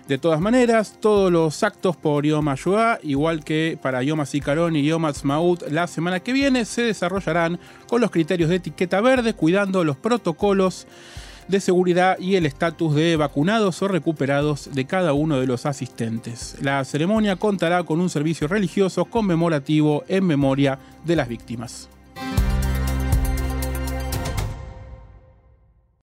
De 0.07 0.17
todas 0.17 0.39
maneras, 0.39 0.99
todos 1.01 1.29
los 1.29 1.63
actos 1.63 1.97
por 1.97 2.25
Yom 2.25 2.47
HaShoah, 2.47 2.99
igual 3.03 3.43
que 3.43 3.77
para 3.81 4.01
Yom 4.03 4.21
HaZikaron 4.21 4.77
y 4.77 4.83
Yom 4.83 5.03
HaTzmaut 5.03 5.69
la 5.69 5.85
semana 5.87 6.21
que 6.21 6.31
viene, 6.31 6.63
se 6.63 6.83
desarrollarán 6.83 7.59
con 7.89 7.99
los 7.99 8.09
criterios 8.09 8.49
de 8.49 8.55
etiqueta 8.55 9.01
verde, 9.01 9.33
cuidando 9.33 9.83
los 9.83 9.97
protocolos 9.97 10.87
de 11.49 11.59
seguridad 11.59 12.17
y 12.19 12.35
el 12.35 12.45
estatus 12.45 12.95
de 12.95 13.17
vacunados 13.17 13.81
o 13.81 13.89
recuperados 13.89 14.69
de 14.73 14.85
cada 14.85 15.11
uno 15.11 15.41
de 15.41 15.47
los 15.47 15.65
asistentes. 15.65 16.55
La 16.61 16.85
ceremonia 16.85 17.35
contará 17.35 17.83
con 17.83 17.99
un 17.99 18.09
servicio 18.09 18.47
religioso 18.47 19.03
conmemorativo 19.05 20.05
en 20.07 20.25
memoria 20.25 20.79
de 21.03 21.17
las 21.17 21.27
víctimas. 21.27 21.89